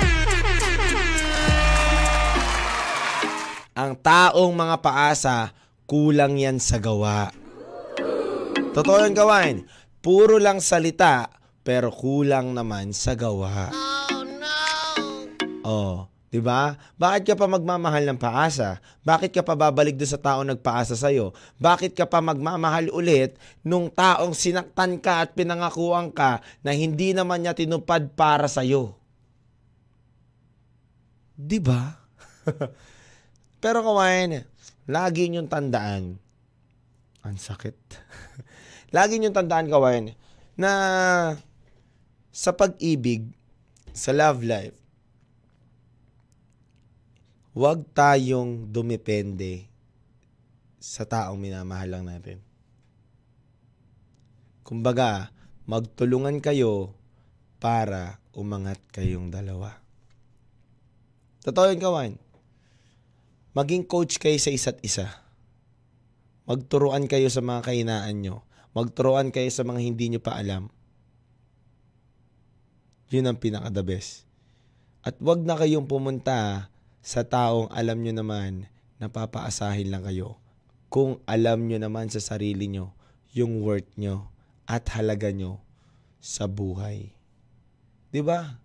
Ang 3.77 4.01
taong 4.01 4.53
mga 4.57 4.77
paasa, 4.81 5.53
kulang 5.85 6.41
yan 6.41 6.57
sa 6.57 6.81
gawa. 6.81 7.29
Totoo 8.73 8.97
yan 8.97 9.13
kawan. 9.13 9.57
Puro 10.01 10.41
lang 10.41 10.65
salita, 10.65 11.29
pero 11.61 11.93
kulang 11.93 12.57
naman 12.57 12.97
sa 12.97 13.13
gawa. 13.13 13.69
Oh, 15.69 16.12
'di 16.33 16.41
ba? 16.41 16.81
Bakit 16.97 17.29
ka 17.29 17.35
pa 17.37 17.45
magmamahal 17.45 18.09
ng 18.09 18.17
paasa? 18.17 18.81
Bakit 19.05 19.37
ka 19.37 19.45
pa 19.45 19.53
babalik 19.53 20.01
doon 20.01 20.09
sa 20.09 20.17
taong 20.17 20.49
nagpaasa 20.49 20.97
sa 20.97 21.13
iyo? 21.13 21.37
Bakit 21.61 21.93
ka 21.93 22.09
pa 22.09 22.25
magmamahal 22.25 22.89
ulit 22.89 23.37
nung 23.61 23.93
taong 23.93 24.33
sinaktan 24.33 24.97
ka 24.97 25.29
at 25.29 25.37
pinangakuan 25.37 26.09
ka 26.09 26.41
na 26.65 26.73
hindi 26.73 27.13
naman 27.13 27.45
niya 27.45 27.53
tinupad 27.53 28.17
para 28.17 28.49
sa 28.49 28.65
iyo? 28.65 28.97
'Di 31.37 31.61
ba? 31.61 32.01
Pero 33.63 33.85
kawain, 33.85 34.43
lagi 34.89 35.29
niyong 35.29 35.53
tandaan. 35.53 36.17
Ang 37.23 37.37
sakit. 37.39 37.77
lagi 38.97 39.21
niyong 39.21 39.37
tandaan 39.37 39.71
kawain 39.71 40.17
na 40.57 40.73
sa 42.33 42.51
pag-ibig, 42.57 43.29
sa 43.95 44.11
love 44.11 44.43
life, 44.43 44.82
huwag 47.53 47.85
tayong 47.93 48.73
dumepende 48.73 49.69
sa 50.81 51.05
taong 51.05 51.37
minamahal 51.37 52.01
lang 52.01 52.05
natin. 52.09 52.41
Kumbaga, 54.65 55.29
magtulungan 55.69 56.41
kayo 56.41 56.97
para 57.61 58.19
umangat 58.33 58.81
kayong 58.89 59.29
dalawa. 59.29 59.79
Totoo 61.45 61.71
yun, 61.71 61.81
kawan. 61.83 62.13
Maging 63.53 63.85
coach 63.85 64.17
kayo 64.17 64.41
sa 64.41 64.49
isa't 64.49 64.81
isa. 64.81 65.13
Magturuan 66.49 67.05
kayo 67.05 67.29
sa 67.29 67.45
mga 67.45 67.69
kainaan 67.69 68.25
nyo. 68.25 68.49
Magturuan 68.73 69.29
kayo 69.29 69.53
sa 69.53 69.61
mga 69.63 69.85
hindi 69.85 70.09
nyo 70.09 70.25
pa 70.25 70.41
alam. 70.41 70.73
Yun 73.13 73.29
ang 73.29 73.37
pinaka-the 73.37 73.85
best. 73.85 74.25
At 75.05 75.21
wag 75.21 75.45
na 75.45 75.61
kayong 75.61 75.85
pumunta 75.85 76.72
sa 77.03 77.27
taong 77.27 77.67
alam 77.75 77.99
nyo 77.99 78.15
naman 78.15 78.71
na 79.03 79.11
papaasahin 79.11 79.91
lang 79.91 80.07
kayo. 80.07 80.39
Kung 80.87 81.19
alam 81.27 81.67
nyo 81.67 81.83
naman 81.83 82.07
sa 82.09 82.23
sarili 82.23 82.71
nyo 82.71 82.95
yung 83.35 83.59
worth 83.61 83.91
nyo 83.99 84.31
at 84.71 84.87
halaga 84.95 85.35
nyo 85.35 85.59
sa 86.23 86.47
buhay. 86.47 87.11
ba? 88.23 88.63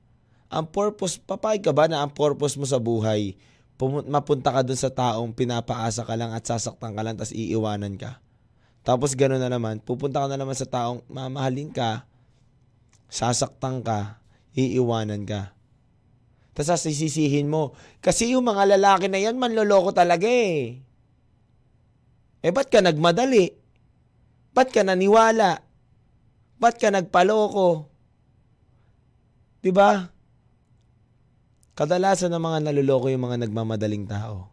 Ang 0.47 0.69
purpose, 0.69 1.17
papayag 1.17 1.65
ka 1.65 1.73
ba 1.73 1.89
na 1.89 2.05
ang 2.05 2.13
purpose 2.13 2.55
mo 2.55 2.63
sa 2.69 2.77
buhay, 2.77 3.35
mapunta 4.07 4.53
ka 4.53 4.61
dun 4.61 4.77
sa 4.77 4.93
taong 4.93 5.33
pinapaasa 5.33 6.05
ka 6.05 6.13
lang 6.13 6.31
at 6.31 6.45
sasaktan 6.45 6.93
ka 6.93 7.01
lang 7.01 7.17
tapos 7.17 7.33
iiwanan 7.33 7.97
ka? 7.97 8.21
Tapos 8.85 9.17
gano'n 9.17 9.41
na 9.43 9.51
naman, 9.51 9.83
pupunta 9.83 10.23
ka 10.23 10.27
na 10.31 10.39
naman 10.39 10.55
sa 10.55 10.69
taong 10.69 11.03
mamahalin 11.11 11.73
ka, 11.73 12.07
sasaktan 13.11 13.83
ka, 13.83 14.21
iiwanan 14.55 15.27
ka. 15.27 15.56
Tapos 16.57 16.81
sisisihin 16.81 17.53
mo, 17.53 17.77
kasi 18.01 18.33
yung 18.33 18.49
mga 18.49 18.65
lalaki 18.73 19.05
na 19.05 19.21
yan, 19.21 19.37
manloloko 19.37 19.93
talaga 19.93 20.25
eh. 20.25 20.81
Eh, 22.41 22.49
ba't 22.49 22.65
ka 22.73 22.81
nagmadali? 22.81 23.53
Ba't 24.57 24.73
ka 24.73 24.81
naniwala? 24.81 25.61
Ba't 26.57 26.81
ka 26.81 26.89
nagpaloko? 26.89 27.85
'Di 29.61 29.69
ba? 29.69 30.09
Kadalasan 31.77 32.33
ng 32.33 32.41
mga 32.41 32.59
naluloko 32.65 33.05
yung 33.13 33.29
mga 33.29 33.45
nagmamadaling 33.45 34.09
tao. 34.09 34.49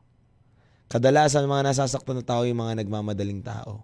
Kadalasan 0.92 1.48
ng 1.48 1.52
mga 1.56 1.72
nasasaktan 1.72 2.20
na 2.20 2.24
tao 2.24 2.44
yung 2.44 2.60
mga 2.60 2.84
nagmamadaling 2.84 3.40
tao. 3.40 3.80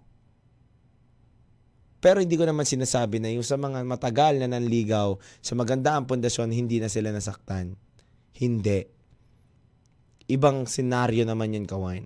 Pero 2.01 2.21
hindi 2.21 2.37
ko 2.37 2.45
naman 2.45 2.69
sinasabi 2.69 3.17
na 3.17 3.33
yung 3.33 3.45
sa 3.45 3.57
mga 3.57 3.81
matagal 3.81 4.37
na 4.37 4.49
nanligaw, 4.49 5.17
sa 5.41 5.53
maganda 5.57 5.97
ang 5.97 6.05
pundasyon, 6.05 6.53
hindi 6.53 6.77
na 6.77 6.89
sila 6.89 7.09
nasaktan. 7.09 7.73
Hindi. 8.37 8.87
Ibang 10.31 10.69
senaryo 10.69 11.27
naman 11.27 11.55
yun, 11.55 11.67
Kawan. 11.67 12.05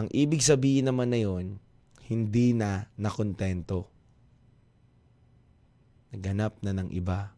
Ang 0.00 0.08
ibig 0.16 0.40
sabihin 0.40 0.88
naman 0.88 1.12
na 1.12 1.20
yun, 1.20 1.60
hindi 2.08 2.56
na 2.56 2.88
nakontento. 2.96 3.86
Naghanap 6.10 6.58
na 6.64 6.72
ng 6.74 6.90
iba. 6.90 7.30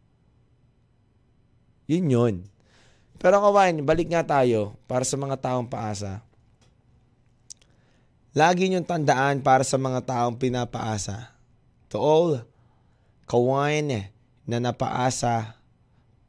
Yun 1.85 2.07
yun. 2.09 2.35
Pero 3.21 3.39
kawan, 3.39 3.85
balik 3.85 4.09
nga 4.09 4.25
tayo 4.25 4.73
para 4.89 5.05
sa 5.05 5.15
mga 5.19 5.37
taong 5.37 5.69
paasa. 5.69 6.25
Lagi 8.33 8.65
niyong 8.65 8.87
tandaan 8.87 9.45
para 9.45 9.61
sa 9.61 9.77
mga 9.77 10.01
taong 10.01 10.41
pinapaasa. 10.41 11.29
To 11.93 12.01
all, 12.01 12.31
kawan 13.29 14.09
na 14.49 14.57
napaasa, 14.57 15.61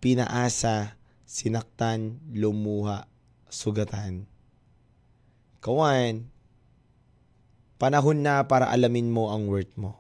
pinaasa, 0.05 1.01
sinaktan, 1.35 2.23
lumuha, 2.31 3.11
sugatan. 3.51 4.23
Kawan, 5.59 6.31
panahon 7.75 8.23
na 8.23 8.47
para 8.47 8.70
alamin 8.70 9.11
mo 9.11 9.35
ang 9.35 9.51
worth 9.51 9.75
mo. 9.75 9.99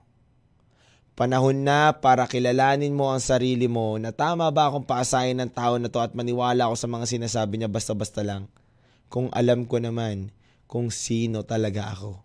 Panahon 1.18 1.58
na 1.66 1.90
para 1.90 2.30
kilalanin 2.30 2.94
mo 2.94 3.10
ang 3.10 3.18
sarili 3.18 3.66
mo 3.66 3.98
na 3.98 4.14
tama 4.14 4.46
ba 4.54 4.70
akong 4.70 4.86
paasahin 4.86 5.42
ng 5.42 5.50
tao 5.50 5.74
na 5.78 5.90
to 5.90 5.98
at 5.98 6.14
maniwala 6.14 6.70
ako 6.70 6.78
sa 6.78 6.86
mga 6.86 7.06
sinasabi 7.10 7.58
niya 7.58 7.70
basta-basta 7.70 8.22
lang. 8.22 8.46
Kung 9.10 9.26
alam 9.34 9.66
ko 9.66 9.82
naman 9.82 10.30
kung 10.70 10.94
sino 10.94 11.42
talaga 11.42 11.90
ako. 11.90 12.22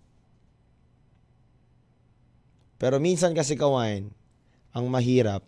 Pero 2.77 3.01
minsan 3.01 3.33
kasi 3.33 3.57
kawan, 3.57 4.09
ang 4.73 4.85
mahirap, 4.89 5.45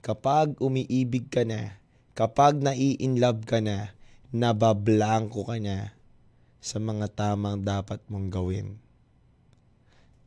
kapag 0.00 0.56
umiibig 0.60 1.28
ka 1.32 1.44
na, 1.48 1.81
kapag 2.12 2.60
nai-inlove 2.60 3.44
ka 3.48 3.64
na, 3.64 3.96
nabablanko 4.32 5.44
ka 5.48 5.56
na 5.60 5.92
sa 6.62 6.80
mga 6.80 7.10
tamang 7.12 7.60
dapat 7.60 8.00
mong 8.08 8.28
gawin. 8.32 8.68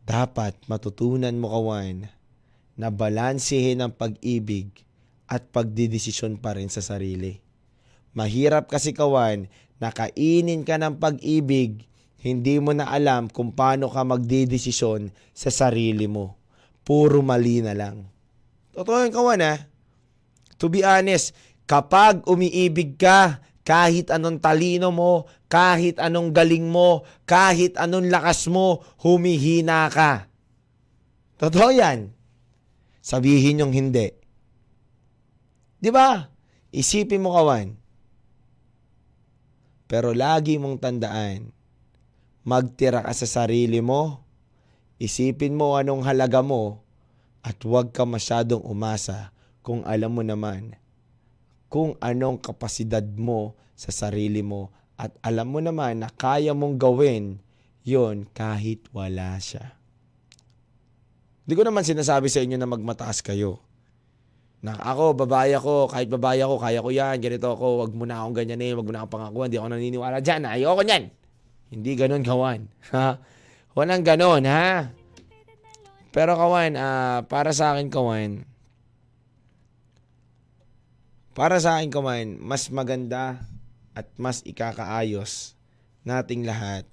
Dapat 0.05 0.69
matutunan 0.69 1.33
mo 1.33 1.49
kawan 1.49 2.05
na 2.77 2.87
balansehin 2.93 3.81
ang 3.81 3.93
pag-ibig 3.95 4.69
at 5.25 5.49
pagdidesisyon 5.49 6.37
pa 6.37 6.53
rin 6.53 6.69
sa 6.69 6.85
sarili. 6.85 7.41
Mahirap 8.13 8.69
kasi 8.69 8.93
kawan, 8.93 9.49
nakainin 9.81 10.61
ka 10.61 10.77
ng 10.77 11.01
pag-ibig, 11.01 11.89
hindi 12.21 12.57
mo 12.61 12.73
na 12.73 12.89
alam 12.89 13.29
kung 13.29 13.53
paano 13.53 13.89
ka 13.89 14.05
magdidesisyon 14.05 15.09
sa 15.33 15.49
sarili 15.49 16.05
mo. 16.05 16.37
Puro 16.85 17.25
mali 17.25 17.65
na 17.65 17.73
lang. 17.73 18.05
Totoo 18.77 19.09
yung 19.09 19.15
kawan 19.15 19.41
ha. 19.41 19.55
To 20.61 20.69
be 20.69 20.85
honest, 20.85 21.33
kapag 21.65 22.25
umiibig 22.29 22.97
ka, 22.97 23.41
kahit 23.65 24.13
anong 24.13 24.37
talino 24.37 24.93
mo, 24.93 25.25
kahit 25.49 25.97
anong 25.97 26.29
galing 26.29 26.69
mo, 26.69 27.01
kahit 27.25 27.73
anong 27.81 28.13
lakas 28.13 28.45
mo, 28.45 28.85
humihina 29.01 29.89
ka. 29.89 30.29
Totoo 31.41 31.73
yan 31.73 32.13
sabihin 33.05 33.61
yung 33.61 33.73
hindi. 33.73 34.09
Di 35.77 35.89
ba? 35.93 36.25
Isipin 36.73 37.21
mo 37.21 37.37
kawan. 37.37 37.77
Pero 39.85 40.17
lagi 40.17 40.57
mong 40.57 40.81
tandaan, 40.81 41.53
magtira 42.41 43.05
ka 43.05 43.13
sa 43.13 43.29
sarili 43.29 43.81
mo, 43.85 44.25
isipin 44.97 45.53
mo 45.53 45.77
anong 45.77 46.01
halaga 46.01 46.41
mo, 46.41 46.81
at 47.45 47.61
huwag 47.61 47.93
ka 47.93 48.09
masyadong 48.09 48.65
umasa 48.65 49.29
kung 49.61 49.85
alam 49.85 50.09
mo 50.09 50.25
naman 50.25 50.73
kung 51.75 51.99
anong 51.99 52.39
kapasidad 52.39 53.03
mo 53.03 53.59
sa 53.75 53.91
sarili 53.91 54.39
mo 54.39 54.71
at 54.95 55.11
alam 55.19 55.51
mo 55.51 55.59
naman 55.59 55.99
na 55.99 56.07
kaya 56.07 56.55
mong 56.55 56.79
gawin 56.79 57.43
yon 57.83 58.23
kahit 58.31 58.87
wala 58.95 59.35
siya. 59.35 59.75
Hindi 61.43 61.53
ko 61.59 61.67
naman 61.67 61.83
sinasabi 61.83 62.31
sa 62.31 62.39
inyo 62.39 62.55
na 62.55 62.63
magmataas 62.63 63.19
kayo. 63.19 63.59
Na 64.63 64.79
ako, 64.79 65.27
babae 65.27 65.51
ako, 65.51 65.91
kahit 65.91 66.07
babae 66.07 66.39
ako, 66.47 66.55
kaya 66.63 66.79
ko 66.79 66.89
yan, 66.95 67.19
ganito 67.19 67.51
ako, 67.51 67.83
wag 67.83 67.91
mo 67.91 68.07
na 68.07 68.23
akong 68.23 68.39
ganyan 68.39 68.63
eh, 68.63 68.71
wag 68.71 68.87
mo 68.87 68.95
na 68.95 69.03
akong 69.03 69.19
pangakuan, 69.19 69.51
hindi 69.51 69.59
ako 69.59 69.67
naniniwala 69.75 70.17
dyan, 70.23 70.41
ayoko 70.47 70.79
niyan. 70.79 71.03
Hindi 71.75 71.91
ganun, 71.99 72.23
kawan. 72.23 72.59
Ha? 72.95 73.19
Walang 73.75 74.07
ganun, 74.07 74.47
ha? 74.47 74.95
Pero 76.15 76.39
kawan, 76.39 76.79
uh, 76.79 77.19
para 77.27 77.51
sa 77.51 77.75
akin, 77.75 77.91
kawan, 77.91 78.47
para 81.35 81.59
sa 81.59 81.77
akin, 81.77 81.91
kawan, 81.91 82.39
mas 82.39 82.71
maganda 82.71 83.43
at 83.91 84.07
mas 84.15 84.39
ikakaayos 84.47 85.59
nating 86.07 86.47
lahat 86.47 86.87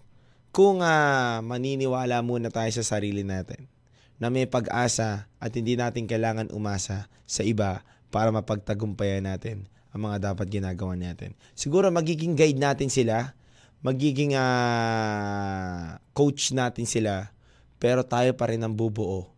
kung 0.51 0.83
uh, 0.83 1.39
maniniwala 1.41 2.19
muna 2.21 2.51
tayo 2.51 2.69
sa 2.75 2.83
sarili 2.83 3.23
natin 3.23 3.71
na 4.19 4.29
may 4.29 4.51
pag-asa 4.51 5.31
at 5.39 5.51
hindi 5.55 5.79
natin 5.79 6.11
kailangan 6.11 6.51
umasa 6.51 7.07
sa 7.25 7.47
iba 7.47 7.87
para 8.11 8.35
mapagtagumpayan 8.35 9.25
natin 9.25 9.71
ang 9.95 10.11
mga 10.11 10.35
dapat 10.35 10.47
ginagawa 10.51 10.99
natin. 10.99 11.39
Siguro 11.55 11.89
magiging 11.95 12.35
guide 12.35 12.59
natin 12.59 12.91
sila, 12.91 13.39
magiging 13.81 14.35
uh, 14.35 16.03
coach 16.13 16.51
natin 16.51 16.85
sila, 16.85 17.31
pero 17.79 18.03
tayo 18.03 18.35
pa 18.35 18.51
rin 18.51 18.63
ang 18.63 18.75
bubuo 18.75 19.33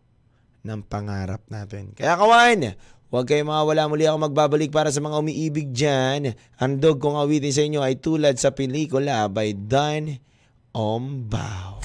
ng 0.65 0.81
pangarap 0.81 1.45
natin. 1.47 1.93
Kaya 1.93 2.17
kawan, 2.17 2.73
huwag 3.15 3.31
kayong 3.31 3.47
mawala 3.47 3.87
muli 3.87 4.03
ako 4.03 4.27
magbabalik 4.27 4.75
para 4.75 4.91
sa 4.91 4.99
mga 4.99 5.23
umiibig 5.23 5.71
dyan. 5.71 6.35
Ang 6.59 6.83
dog 6.83 6.99
kong 6.99 7.15
awitin 7.15 7.55
sa 7.55 7.63
inyo 7.63 7.79
ay 7.79 7.95
tulad 8.03 8.35
sa 8.35 8.51
pelikula 8.51 9.31
by 9.31 9.55
Don 9.55 10.19
Ombao. 10.75 11.79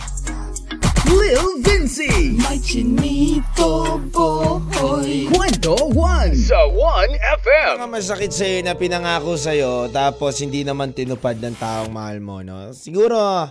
Lil 1.07 1.62
Vinci. 1.62 2.35
May 2.35 2.59
chinito 2.59 4.03
boy. 4.11 5.31
Kwento 5.31 5.79
1 5.95 6.35
sa 6.35 6.66
1FM. 6.66 7.79
Mga 7.79 7.95
masakit 7.95 8.35
sa'yo 8.35 8.66
na 8.66 8.75
pinangako 8.75 9.38
sa'yo 9.38 9.87
tapos 9.95 10.43
hindi 10.43 10.66
naman 10.66 10.90
tinupad 10.90 11.38
ng 11.38 11.55
taong 11.55 11.95
mahal 11.95 12.19
mo, 12.19 12.43
no? 12.43 12.75
Siguro, 12.75 13.47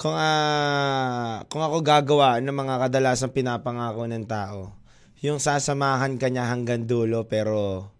kung, 0.00 0.16
uh, 0.16 1.44
kung 1.52 1.60
ako 1.60 1.84
gagawa 1.84 2.40
ng 2.40 2.56
mga 2.56 2.88
kadalasang 2.88 3.36
pinapangako 3.36 4.08
ng 4.08 4.24
tao, 4.24 4.77
yung 5.18 5.42
sasamahan 5.42 6.14
ka 6.14 6.30
niya 6.30 6.46
hanggang 6.46 6.86
dulo 6.86 7.26
pero 7.26 7.90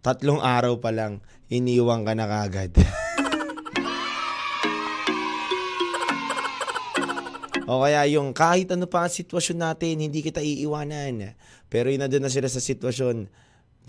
tatlong 0.00 0.40
araw 0.40 0.80
pa 0.80 0.88
lang, 0.88 1.20
iniwang 1.52 2.04
ka 2.08 2.12
na 2.16 2.26
kagad. 2.26 2.72
O 7.62 7.80
kaya 7.80 8.04
yung 8.04 8.36
kahit 8.36 8.68
ano 8.74 8.84
pa 8.84 9.06
ang 9.06 9.08
sitwasyon 9.08 9.64
natin, 9.64 10.04
hindi 10.04 10.20
kita 10.20 10.44
iiwanan. 10.44 11.32
Pero 11.72 11.88
yun 11.88 12.04
na 12.04 12.10
doon 12.10 12.28
na 12.28 12.32
sila 12.32 12.44
sa 12.44 12.60
sitwasyon. 12.60 13.32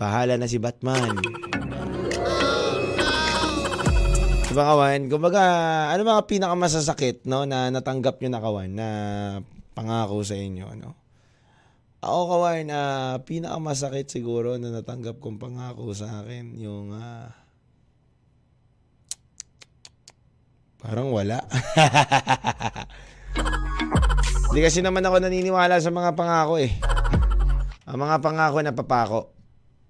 Bahala 0.00 0.40
na 0.40 0.48
si 0.48 0.56
Batman. 0.56 1.20
Diba 4.48 4.64
kawan? 4.64 5.12
Kumbaga, 5.12 5.42
ano 5.92 6.00
mga 6.00 6.24
pinakamasasakit 6.24 7.28
no, 7.28 7.44
na 7.44 7.68
natanggap 7.68 8.24
nyo 8.24 8.30
na 8.32 8.40
kawan 8.40 8.70
na 8.72 8.88
pangako 9.76 10.24
sa 10.24 10.38
inyo? 10.38 10.64
Ano? 10.64 11.03
Ako 12.04 12.20
kawan, 12.36 12.68
uh, 12.68 13.16
pinakamasakit 13.24 14.12
siguro 14.12 14.60
na 14.60 14.68
natanggap 14.68 15.24
kong 15.24 15.40
pangako 15.40 15.96
sa 15.96 16.20
akin 16.20 16.60
yung 16.60 16.92
uh, 16.92 17.32
parang 20.84 21.08
wala. 21.08 21.40
Hindi 24.52 24.60
kasi 24.60 24.84
naman 24.84 25.00
ako 25.00 25.16
naniniwala 25.24 25.80
sa 25.80 25.88
mga 25.88 26.12
pangako 26.12 26.60
eh. 26.60 26.76
Ang 27.88 27.98
mga 28.04 28.16
pangako 28.20 28.58
na 28.60 28.76
papako. 28.76 29.20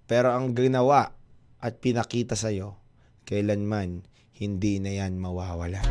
Pero 0.06 0.30
ang 0.30 0.54
ginawa 0.54 1.10
at 1.58 1.82
pinakita 1.82 2.38
sa'yo, 2.38 2.78
kailanman 3.26 4.06
hindi 4.38 4.78
na 4.78 5.02
yan 5.02 5.18
mawawala. 5.18 5.82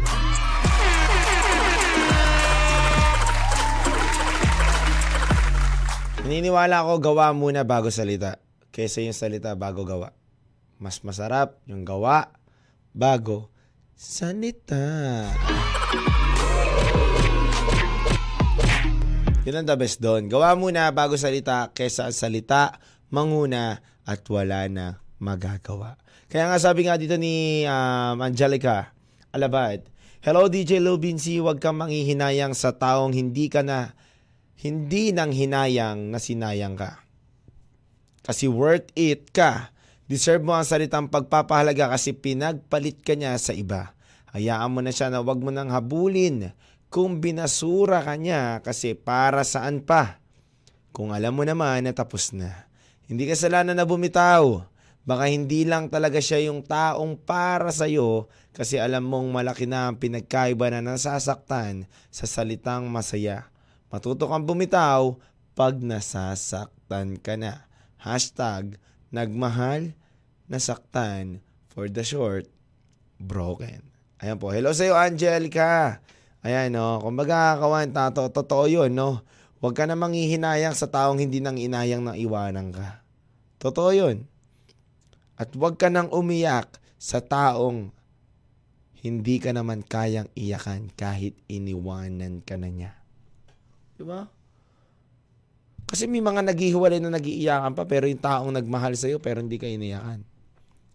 Naniniwala 6.24 6.88
ako 6.88 7.04
gawa 7.04 7.36
muna 7.36 7.68
bago 7.68 7.92
salita 7.92 8.40
kaysa 8.72 9.04
yung 9.04 9.12
salita 9.12 9.52
bago 9.60 9.84
gawa. 9.84 10.16
Mas 10.80 11.04
masarap 11.04 11.60
yung 11.68 11.84
gawa 11.84 12.32
bago 12.96 13.52
salita. 13.92 14.80
Yun 19.44 19.60
ang 19.60 19.68
the 19.68 19.76
best 19.76 20.00
doon. 20.00 20.32
Gawa 20.32 20.56
muna 20.56 20.88
bago 20.96 21.20
salita 21.20 21.76
kaysa 21.76 22.08
salita 22.16 22.80
manguna 23.12 23.84
at 24.08 24.24
wala 24.32 24.72
na 24.72 25.04
magagawa. 25.20 26.00
Kaya 26.32 26.48
nga 26.48 26.56
sabi 26.56 26.88
nga 26.88 26.96
dito 26.96 27.20
ni 27.20 27.68
um, 27.68 28.24
Angelica 28.24 28.96
Alabad, 29.36 29.92
Hello 30.24 30.48
DJ 30.48 30.80
Lil 30.80 31.04
Binsi, 31.04 31.44
huwag 31.44 31.60
kang 31.60 31.84
manghihinayang 31.84 32.56
sa 32.56 32.72
taong 32.72 33.12
hindi 33.12 33.52
ka 33.52 33.60
na 33.60 33.92
hindi 34.64 35.12
nang 35.12 35.36
hinayang 35.36 36.08
na 36.08 36.24
sinayang 36.24 36.80
ka. 36.80 37.04
Kasi 38.24 38.48
worth 38.48 38.88
it 38.96 39.36
ka. 39.36 39.76
Deserve 40.08 40.40
mo 40.40 40.56
ang 40.56 40.64
salitang 40.64 41.12
pagpapahalaga 41.12 41.92
kasi 41.92 42.16
pinagpalit 42.16 43.04
ka 43.04 43.20
niya 43.20 43.36
sa 43.36 43.52
iba. 43.52 43.92
Hayaan 44.32 44.72
mo 44.72 44.80
na 44.80 44.96
siya 44.96 45.12
na 45.12 45.20
wag 45.20 45.44
mo 45.44 45.52
nang 45.52 45.68
habulin 45.68 46.56
kung 46.88 47.20
binasura 47.20 48.08
ka 48.08 48.16
niya 48.16 48.64
kasi 48.64 48.96
para 48.96 49.44
saan 49.44 49.84
pa. 49.84 50.24
Kung 50.96 51.12
alam 51.12 51.36
mo 51.36 51.44
naman 51.44 51.84
na 51.84 51.92
tapos 51.92 52.32
na. 52.32 52.72
Hindi 53.12 53.28
kasalanan 53.28 53.76
na 53.76 53.84
bumitaw. 53.84 54.64
Baka 55.04 55.28
hindi 55.28 55.68
lang 55.68 55.92
talaga 55.92 56.24
siya 56.24 56.48
yung 56.48 56.64
taong 56.64 57.20
para 57.20 57.68
sa'yo 57.68 58.32
kasi 58.56 58.80
alam 58.80 59.04
mong 59.04 59.36
malaki 59.36 59.68
na 59.68 59.92
ang 59.92 60.00
pinagkaiba 60.00 60.72
na 60.72 60.80
nasasaktan 60.80 61.92
sa 62.08 62.24
salitang 62.24 62.88
masaya. 62.88 63.53
Matuto 63.94 64.26
kang 64.26 64.42
bumitaw 64.42 65.22
pag 65.54 65.78
nasasaktan 65.78 67.22
ka 67.22 67.38
na. 67.38 67.70
Hashtag 68.02 68.82
nagmahal, 69.14 69.94
nasaktan, 70.50 71.46
for 71.70 71.86
the 71.86 72.02
short, 72.02 72.50
broken. 73.22 73.86
Ayan 74.18 74.42
po. 74.42 74.50
Hello 74.50 74.74
sa'yo, 74.74 74.98
Angelica. 74.98 76.02
Ayan, 76.42 76.74
no. 76.74 77.06
Kumbaga, 77.06 77.54
kawan, 77.62 77.94
tato, 77.94 78.34
totoo 78.34 78.66
yun, 78.66 78.98
no. 78.98 79.22
Huwag 79.62 79.78
ka 79.78 79.86
na 79.86 79.94
manghihinayang 79.94 80.74
sa 80.74 80.90
taong 80.90 81.22
hindi 81.22 81.38
nang 81.38 81.62
inayang 81.62 82.02
na 82.02 82.18
iwanan 82.18 82.74
ka. 82.74 83.06
Totoo 83.62 83.94
yun. 83.94 84.26
At 85.38 85.54
huwag 85.54 85.78
ka 85.78 85.94
nang 85.94 86.10
umiyak 86.10 86.82
sa 86.98 87.22
taong 87.22 87.94
hindi 89.06 89.38
ka 89.38 89.54
naman 89.54 89.86
kayang 89.86 90.34
iyakan 90.34 90.90
kahit 90.98 91.38
iniwanan 91.46 92.42
ka 92.42 92.58
na 92.58 92.74
niya. 92.74 93.03
Di 94.04 94.06
ba? 94.12 94.28
Kasi 95.88 96.12
may 96.12 96.20
mga 96.20 96.44
naghihiwalay 96.44 97.00
na 97.00 97.16
nagiiyakan 97.16 97.72
pa 97.72 97.88
pero 97.88 98.04
yung 98.04 98.20
taong 98.20 98.52
nagmahal 98.52 99.00
sa'yo 99.00 99.24
pero 99.24 99.40
hindi 99.40 99.56
ka 99.56 99.64
iniyakan. 99.64 100.28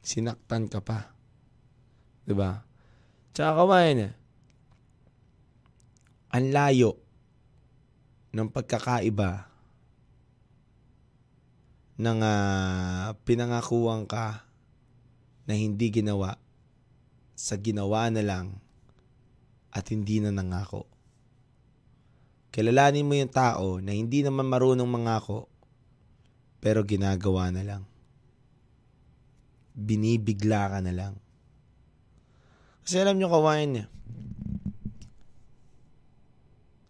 Sinaktan 0.04 0.68
ka 0.68 0.84
pa. 0.84 1.08
Di 2.28 2.36
ba? 2.36 2.60
Tsaka 3.32 3.64
kawain, 3.64 4.12
ang 6.28 6.46
layo 6.52 7.00
ng 8.36 8.52
pagkakaiba 8.52 9.48
ng 11.96 12.18
uh, 12.20 13.16
pinangakuan 13.24 14.04
ka 14.04 14.44
na 15.48 15.56
hindi 15.56 15.88
ginawa 15.88 16.36
sa 17.32 17.56
ginawa 17.56 18.12
na 18.12 18.20
lang 18.20 18.60
at 19.72 19.88
hindi 19.88 20.20
na 20.20 20.28
nangako. 20.28 20.97
Kilalanin 22.58 23.06
mo 23.06 23.14
yung 23.14 23.30
tao 23.30 23.78
na 23.78 23.94
hindi 23.94 24.26
naman 24.26 24.50
marunong 24.50 24.90
mangako 24.90 25.46
pero 26.58 26.82
ginagawa 26.82 27.54
na 27.54 27.62
lang. 27.62 27.82
Binibigla 29.78 30.66
ka 30.66 30.82
na 30.82 30.90
lang. 30.90 31.14
Kasi 32.82 32.98
alam 32.98 33.14
nyo 33.14 33.30
kawain, 33.30 33.86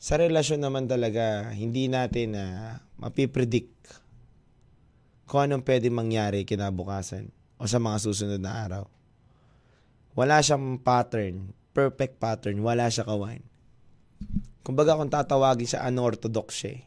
sa 0.00 0.16
relasyon 0.16 0.64
naman 0.64 0.88
talaga, 0.88 1.52
hindi 1.52 1.84
natin 1.84 2.32
na 2.32 2.44
uh, 2.48 2.74
mapipredict 3.04 4.00
kung 5.28 5.52
anong 5.52 5.68
pwede 5.68 5.92
mangyari 5.92 6.48
kinabukasan 6.48 7.28
o 7.60 7.68
sa 7.68 7.76
mga 7.76 8.08
susunod 8.08 8.40
na 8.40 8.64
araw. 8.64 8.84
Wala 10.16 10.40
siyang 10.40 10.80
pattern, 10.80 11.52
perfect 11.76 12.16
pattern, 12.16 12.64
wala 12.64 12.88
siya 12.88 13.04
kawan. 13.04 13.44
Kumbaga 14.68 15.00
kung 15.00 15.08
tatawagin 15.08 15.64
siya 15.64 15.88
unorthodox 15.88 16.60
siya. 16.60 16.76
Eh. 16.76 16.82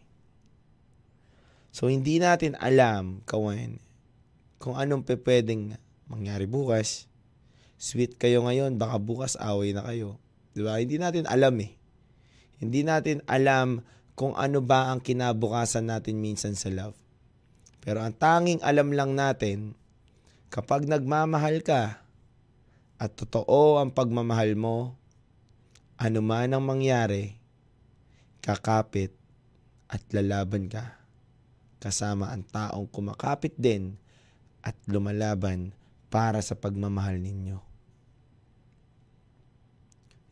So 1.74 1.90
hindi 1.90 2.22
natin 2.22 2.54
alam, 2.62 3.26
kawan, 3.26 3.82
kung 4.62 4.78
anong 4.78 5.02
pwedeng 5.02 5.74
mangyari 6.06 6.46
bukas. 6.46 7.10
Sweet 7.82 8.22
kayo 8.22 8.46
ngayon, 8.46 8.78
baka 8.78 9.02
bukas 9.02 9.34
away 9.42 9.74
na 9.74 9.82
kayo. 9.82 10.22
Di 10.54 10.62
ba? 10.62 10.78
Hindi 10.78 11.02
natin 11.02 11.26
alam 11.26 11.58
eh. 11.58 11.74
Hindi 12.62 12.86
natin 12.86 13.26
alam 13.26 13.82
kung 14.14 14.38
ano 14.38 14.62
ba 14.62 14.94
ang 14.94 15.02
kinabukasan 15.02 15.90
natin 15.90 16.22
minsan 16.22 16.54
sa 16.54 16.70
love. 16.70 16.94
Pero 17.82 18.06
ang 18.06 18.14
tanging 18.14 18.62
alam 18.62 18.94
lang 18.94 19.18
natin, 19.18 19.74
kapag 20.54 20.86
nagmamahal 20.86 21.66
ka 21.66 22.06
at 23.02 23.10
totoo 23.18 23.82
ang 23.82 23.90
pagmamahal 23.90 24.54
mo, 24.54 24.94
ano 25.98 26.22
man 26.22 26.54
ang 26.54 26.62
mangyari, 26.62 27.41
kakapit 28.42 29.14
at 29.88 30.02
lalaban 30.12 30.66
ka 30.68 31.02
kasama 31.82 32.30
ang 32.30 32.46
taong 32.46 32.86
kumakapit 32.86 33.58
din 33.58 33.98
at 34.62 34.78
lumalaban 34.86 35.74
para 36.14 36.38
sa 36.46 36.54
pagmamahal 36.54 37.18
ninyo. 37.18 37.58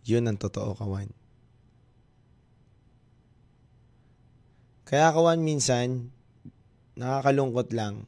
Yun 0.05 0.29
ang 0.29 0.37
totoo, 0.37 0.77
kawan. 0.77 1.09
Kaya 4.85 5.13
kawan 5.13 5.41
minsan, 5.41 6.13
nakakalungkot 6.97 7.73
lang. 7.73 8.05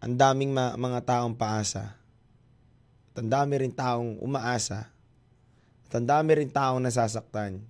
Ang 0.00 0.16
daming 0.20 0.52
ma- 0.52 0.76
mga 0.76 1.00
taong 1.04 1.36
paasa. 1.36 1.96
At 3.12 3.14
ang 3.20 3.28
dami 3.32 3.54
rin 3.60 3.72
taong 3.72 4.20
umaasa. 4.20 4.92
At 5.88 5.92
ang 5.96 6.08
dami 6.08 6.36
rin 6.36 6.52
taong 6.52 6.80
nasasaktan. 6.84 7.64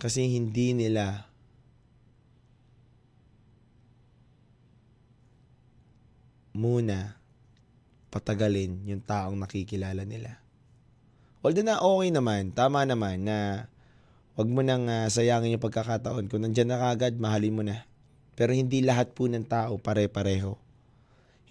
Kasi 0.00 0.32
hindi 0.32 0.72
nila 0.72 1.28
muna 6.56 7.20
patagalin 8.08 8.80
yung 8.88 9.04
taong 9.04 9.36
nakikilala 9.36 10.08
nila. 10.08 10.40
Although 11.44 11.64
na 11.64 11.84
okay 11.84 12.08
naman, 12.12 12.52
tama 12.56 12.84
naman 12.88 13.28
na 13.28 13.68
wag 14.40 14.48
mo 14.48 14.64
nang 14.64 14.88
uh, 14.88 15.04
sayangin 15.08 15.56
yung 15.56 15.64
pagkakataon. 15.64 16.32
Kung 16.32 16.48
nandyan 16.48 16.72
na 16.72 16.80
kagad, 16.80 17.20
mahalin 17.20 17.56
mo 17.56 17.62
na. 17.64 17.84
Pero 18.36 18.56
hindi 18.56 18.80
lahat 18.80 19.12
po 19.12 19.28
ng 19.28 19.44
tao 19.44 19.76
pare-pareho. 19.76 20.56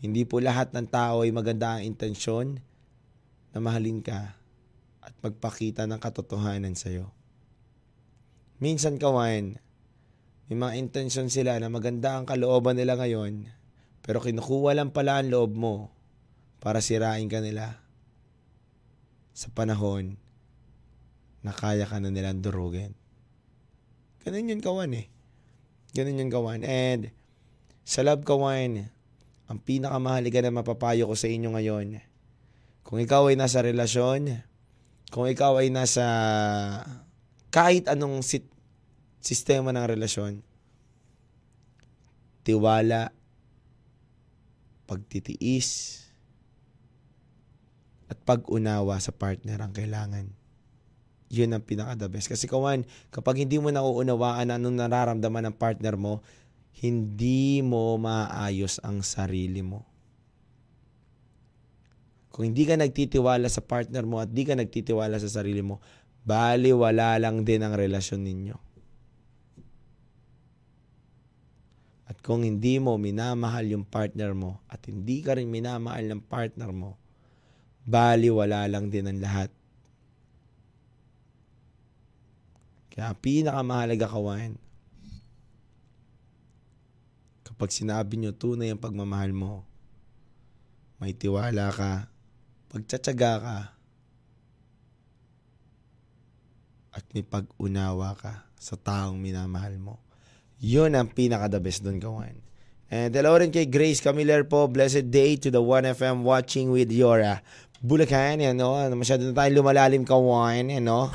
Hindi 0.01 0.25
po 0.25 0.41
lahat 0.41 0.73
ng 0.73 0.89
tao 0.89 1.21
ay 1.21 1.29
maganda 1.29 1.77
ang 1.77 1.85
intensyon 1.85 2.57
na 3.53 3.61
mahalin 3.61 4.01
ka 4.01 4.33
at 5.05 5.13
magpakita 5.21 5.85
ng 5.85 6.01
katotohanan 6.01 6.73
sa'yo. 6.73 7.18
Minsan 8.59 8.99
kawan, 8.99 9.55
may 10.51 10.57
mga 10.59 10.73
intensyon 10.75 11.31
sila 11.31 11.55
na 11.63 11.71
maganda 11.71 12.19
ang 12.19 12.27
kalooban 12.27 12.75
nila 12.75 12.99
ngayon, 12.99 13.47
pero 14.03 14.19
kinukuha 14.19 14.75
lang 14.75 14.91
pala 14.91 15.23
ang 15.23 15.31
loob 15.31 15.55
mo 15.55 15.87
para 16.59 16.83
sirain 16.83 17.31
ka 17.31 17.39
nila 17.39 17.79
sa 19.31 19.47
panahon 19.55 20.19
na 21.39 21.55
kaya 21.55 21.87
ka 21.87 22.03
na 22.03 22.11
nilang 22.11 22.43
durugin. 22.43 22.91
Ganun 24.27 24.51
yun 24.51 24.59
kawan 24.59 24.91
eh. 24.91 25.07
Ganun 25.95 26.19
yung 26.19 26.33
gawan. 26.33 26.67
And 26.67 27.15
sa 27.87 28.03
love 28.03 28.27
kawan, 28.27 28.91
ang 29.47 29.59
pinakamahaliga 29.63 30.43
na 30.43 30.51
mapapayo 30.51 31.07
ko 31.07 31.15
sa 31.15 31.31
inyo 31.31 31.55
ngayon, 31.55 32.03
kung 32.83 32.99
ikaw 32.99 33.31
ay 33.31 33.39
nasa 33.39 33.63
relasyon, 33.63 34.43
kung 35.15 35.31
ikaw 35.31 35.63
ay 35.63 35.71
nasa 35.71 36.03
kahit 37.49 37.89
anong 37.89 38.21
sit- 38.25 38.53
sistema 39.19 39.73
ng 39.73 39.85
relasyon, 39.85 40.41
tiwala, 42.45 43.13
pagtitiis, 44.89 46.01
at 48.09 48.17
pag-unawa 48.25 48.97
sa 48.97 49.13
partner 49.13 49.61
ang 49.61 49.69
kailangan 49.69 50.39
yun 51.29 51.53
ang 51.53 51.61
pinaka-the 51.61 52.09
best. 52.09 52.27
Kasi 52.27 52.49
kawan, 52.49 52.83
kapag 53.13 53.45
hindi 53.45 53.61
mo 53.61 53.69
nauunawaan 53.69 54.49
anong 54.49 54.75
nararamdaman 54.81 55.53
ng 55.53 55.55
partner 55.55 55.93
mo, 55.95 56.25
hindi 56.81 57.61
mo 57.61 57.95
maayos 58.01 58.81
ang 58.81 59.05
sarili 59.05 59.61
mo. 59.61 59.85
Kung 62.33 62.49
hindi 62.49 62.65
ka 62.65 62.81
nagtitiwala 62.81 63.45
sa 63.45 63.61
partner 63.61 64.05
mo 64.09 64.21
at 64.21 64.29
di 64.33 64.41
ka 64.41 64.57
nagtitiwala 64.57 65.21
sa 65.21 65.29
sarili 65.29 65.61
mo, 65.61 65.81
bali 66.23 66.71
wala 66.75 67.15
lang 67.17 67.43
din 67.43 67.63
ang 67.63 67.73
relasyon 67.75 68.21
ninyo. 68.23 68.57
At 72.09 72.17
kung 72.25 72.41
hindi 72.41 72.81
mo 72.81 72.97
minamahal 72.97 73.69
yung 73.69 73.85
partner 73.85 74.33
mo 74.33 74.57
at 74.65 74.81
hindi 74.89 75.21
ka 75.21 75.37
rin 75.37 75.45
minamahal 75.45 76.09
ng 76.09 76.23
partner 76.25 76.73
mo, 76.73 76.97
bali 77.85 78.33
wala 78.33 78.65
lang 78.65 78.89
din 78.89 79.05
ang 79.05 79.19
lahat. 79.21 79.49
Kaya 82.89 83.13
pinakamahalaga 83.13 84.09
kawan, 84.09 84.57
kapag 87.45 87.69
sinabi 87.71 88.17
nyo 88.17 88.33
tunay 88.33 88.73
ang 88.73 88.81
pagmamahal 88.81 89.31
mo, 89.31 89.63
may 90.99 91.15
tiwala 91.15 91.71
ka, 91.71 92.11
pagtsatsaga 92.73 93.33
ka, 93.39 93.57
at 96.93 97.05
may 97.13 97.21
pag-unawa 97.21 98.17
ka 98.17 98.49
sa 98.57 98.75
taong 98.75 99.17
minamahal 99.17 99.77
mo. 99.77 100.01
Yun 100.59 100.97
ang 100.97 101.07
pinaka-the 101.07 101.59
best 101.63 101.85
doon, 101.85 102.03
kawan. 102.03 102.35
And 102.89 103.13
hello 103.13 103.37
rin 103.37 103.53
kay 103.53 103.69
Grace 103.69 104.01
Camiller 104.01 104.43
po. 104.49 104.65
Blessed 104.65 105.13
day 105.13 105.37
to 105.37 105.53
the 105.53 105.61
1FM 105.61 106.25
watching 106.25 106.73
with 106.73 106.89
Yora. 106.89 107.45
Bulacan, 107.79 108.43
yan, 108.43 108.59
no? 108.59 108.75
Masyado 108.91 109.23
na 109.23 109.31
tayo 109.31 109.61
lumalalim, 109.61 110.03
kawan, 110.03 110.67
yan, 110.67 110.83
no? 110.83 111.13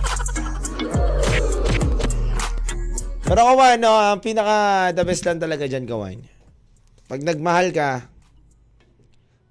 Pero 3.24 3.40
kawan, 3.42 3.76
no, 3.82 3.92
ang 3.92 4.22
pinaka-the 4.22 5.02
best 5.02 5.26
lang 5.26 5.42
talaga 5.42 5.66
dyan, 5.68 5.84
kawan. 5.84 6.22
Pag 7.04 7.20
nagmahal 7.20 7.68
ka, 7.74 8.08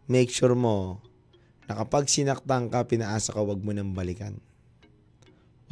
make 0.10 0.34
sure 0.34 0.58
mo 0.58 1.04
na 1.70 1.78
kapag 1.78 2.10
sinaktan 2.10 2.72
ka, 2.72 2.88
pinaasa 2.88 3.36
ka, 3.36 3.44
wag 3.46 3.62
mo 3.62 3.76
nang 3.76 3.94
balikan. 3.94 4.42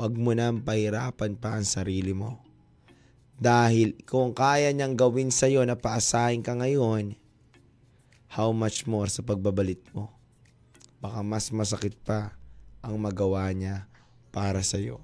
Wag 0.02 0.18
mo 0.18 0.34
nang 0.34 0.66
pahirapan 0.66 1.38
pa 1.38 1.54
ang 1.54 1.62
sarili 1.62 2.10
mo. 2.10 2.42
Dahil 3.38 3.94
kung 4.02 4.34
kaya 4.34 4.74
niyang 4.74 4.98
gawin 4.98 5.30
sa'yo 5.30 5.62
na 5.62 5.78
paasahin 5.78 6.42
ka 6.42 6.58
ngayon, 6.58 7.14
how 8.34 8.50
much 8.50 8.90
more 8.90 9.06
sa 9.14 9.22
pagbabalit 9.22 9.78
mo? 9.94 10.10
Baka 10.98 11.22
mas 11.22 11.54
masakit 11.54 11.94
pa 12.02 12.34
ang 12.82 12.98
magawa 12.98 13.46
niya 13.54 13.86
para 14.34 14.66
sa'yo. 14.66 14.98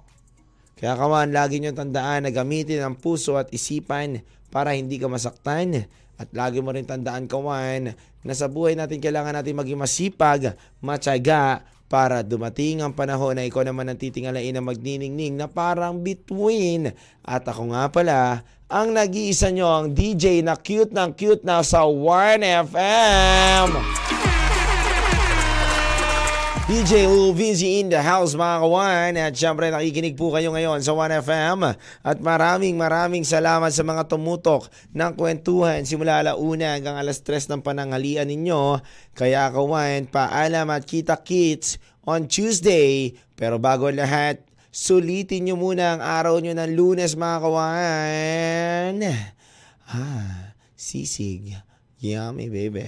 Kaya 0.74 0.98
kawan, 0.98 1.30
lagi 1.30 1.62
niyong 1.62 1.78
tandaan 1.78 2.26
na 2.26 2.34
gamitin 2.34 2.82
ang 2.82 2.98
puso 2.98 3.38
at 3.38 3.54
isipan 3.54 4.26
para 4.50 4.74
hindi 4.74 4.98
ka 4.98 5.06
masaktan. 5.06 5.86
At 6.18 6.34
lagi 6.34 6.58
mo 6.58 6.74
rin 6.74 6.90
tandaan 6.90 7.30
kawan 7.30 7.94
na 8.26 8.34
sa 8.34 8.50
buhay 8.50 8.74
natin 8.74 8.98
kailangan 8.98 9.30
natin 9.30 9.54
maging 9.54 9.78
masipag, 9.78 10.58
matyaga, 10.82 11.62
para 11.88 12.20
dumating 12.20 12.84
ang 12.84 12.92
panahon 12.92 13.32
na 13.34 13.48
ikaw 13.48 13.64
naman 13.64 13.88
ang 13.88 13.96
titingalain 13.96 14.52
na 14.52 14.60
magniningning 14.60 15.40
na 15.40 15.48
parang 15.48 16.04
between. 16.04 16.92
At 17.24 17.48
ako 17.48 17.72
nga 17.72 17.88
pala, 17.88 18.44
ang 18.68 18.92
nag-iisa 18.92 19.48
nyo 19.48 19.72
ang 19.72 19.96
DJ 19.96 20.44
na 20.44 20.60
cute 20.60 20.92
ng 20.92 21.16
cute 21.16 21.42
na 21.48 21.64
sa 21.64 21.88
1FM. 21.88 23.72
DJ 26.68 27.08
Lil 27.08 27.32
Vinci 27.32 27.80
in 27.80 27.88
the 27.88 27.96
house 27.96 28.36
mga 28.36 28.60
kawan. 28.60 29.12
At 29.16 29.32
syempre 29.32 29.72
nakikinig 29.72 30.20
po 30.20 30.36
kayo 30.36 30.52
ngayon 30.52 30.84
sa 30.84 30.92
1FM 30.92 31.64
at 32.04 32.18
maraming 32.20 32.76
maraming 32.76 33.24
salamat 33.24 33.72
sa 33.72 33.80
mga 33.88 34.04
tumutok 34.04 34.68
ng 34.92 35.16
kwentuhan 35.16 35.88
simula 35.88 36.20
alauna 36.20 36.76
hanggang 36.76 37.00
alas 37.00 37.24
3 37.24 37.48
ng 37.48 37.64
pananghalian 37.64 38.28
ninyo. 38.28 38.84
Kaya 39.16 39.48
kawan 39.48 40.12
paalam 40.12 40.68
at 40.68 40.84
kita 40.84 41.16
kits 41.24 41.80
on 42.04 42.28
Tuesday. 42.28 43.16
Pero 43.32 43.56
bago 43.56 43.88
lahat 43.88 44.44
sulitin 44.68 45.48
nyo 45.48 45.56
muna 45.56 45.96
ang 45.96 46.04
araw 46.04 46.36
nyo 46.36 46.52
ng 46.52 46.76
lunes 46.76 47.16
mga 47.16 47.38
kawan. 47.48 48.94
Ah 49.88 50.52
sisig 50.76 51.58
Yummy, 51.98 52.46
baby. 52.46 52.86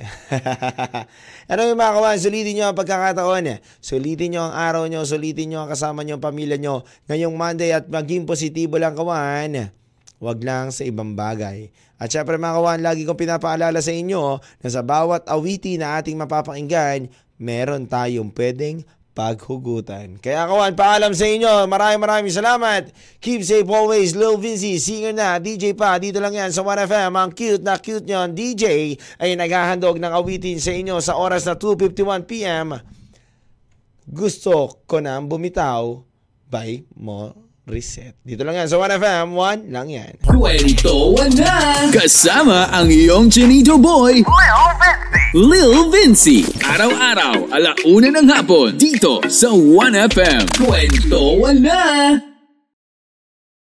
ano 1.51 1.61
yung 1.67 1.81
mga 1.83 1.95
kawan, 1.99 2.19
sulitin 2.23 2.55
nyo 2.55 2.65
ang 2.71 2.79
pagkakataon. 2.79 3.59
Sulitin 3.83 4.39
nyo 4.39 4.47
ang 4.47 4.55
araw 4.55 4.87
nyo, 4.87 5.03
sulitin 5.03 5.51
nyo 5.51 5.67
ang 5.67 5.71
kasama 5.75 6.07
nyo, 6.07 6.23
pamilya 6.23 6.55
nyo. 6.55 6.87
Ngayong 7.11 7.35
Monday 7.35 7.75
at 7.75 7.91
maging 7.91 8.23
positibo 8.23 8.79
lang 8.79 8.95
kawan. 8.95 9.75
Huwag 10.23 10.39
lang 10.47 10.71
sa 10.71 10.87
ibang 10.87 11.19
bagay. 11.19 11.75
At 11.99 12.15
syempre 12.15 12.39
mga 12.39 12.55
kawan, 12.63 12.81
lagi 12.87 13.03
kong 13.03 13.19
pinapaalala 13.19 13.83
sa 13.83 13.91
inyo 13.91 14.39
na 14.63 14.69
sa 14.71 14.87
bawat 14.87 15.27
awiti 15.27 15.75
na 15.75 15.99
ating 15.99 16.15
mapapakinggan, 16.15 17.11
meron 17.35 17.91
tayong 17.91 18.31
pwedeng 18.31 18.87
paghugutan. 19.21 20.17
Kaya 20.17 20.49
kawan, 20.49 20.73
paalam 20.73 21.13
sa 21.13 21.29
inyo. 21.29 21.69
Maraming 21.69 22.01
maraming 22.01 22.33
salamat. 22.33 22.89
Keep 23.21 23.45
safe 23.45 23.69
always. 23.69 24.17
Lil 24.17 24.41
Vinci, 24.41 24.81
singer 24.81 25.13
na, 25.13 25.37
DJ 25.37 25.77
pa. 25.77 26.01
Dito 26.01 26.17
lang 26.17 26.33
yan 26.33 26.49
sa 26.49 26.65
1FM. 26.65 27.13
Ang 27.13 27.31
cute 27.37 27.61
na 27.61 27.77
cute 27.77 28.09
nyo. 28.09 28.25
DJ 28.33 28.97
ay 29.21 29.37
naghahandog 29.37 30.01
ng 30.01 30.13
awitin 30.17 30.57
sa 30.57 30.73
inyo 30.73 30.97
sa 31.05 31.21
oras 31.21 31.45
na 31.45 31.53
2.51pm. 31.53 32.81
Gusto 34.09 34.81
ko 34.89 35.05
na 35.05 35.21
bumitaw 35.21 36.01
by 36.49 36.83
mo 36.97 37.50
reset. 37.71 38.19
Dito 38.27 38.43
lang 38.43 38.59
yan 38.59 38.69
sa 38.69 38.77
1FM. 38.77 39.33
1 39.33 39.71
lang 39.71 39.89
yan. 39.89 40.13
Kwento 40.27 41.15
na! 41.39 41.87
Kasama 41.95 42.69
ang 42.75 42.91
iyong 42.91 43.31
Chinito 43.31 43.79
Boy, 43.79 44.27
Lil 45.33 45.89
Vinci. 45.95 46.43
Araw-araw, 46.67 47.55
alauna 47.55 48.09
ng 48.19 48.29
hapon, 48.29 48.75
dito 48.75 49.23
sa 49.31 49.55
1FM. 49.55 50.59
Kwento 50.59 51.23
na! 51.57 52.30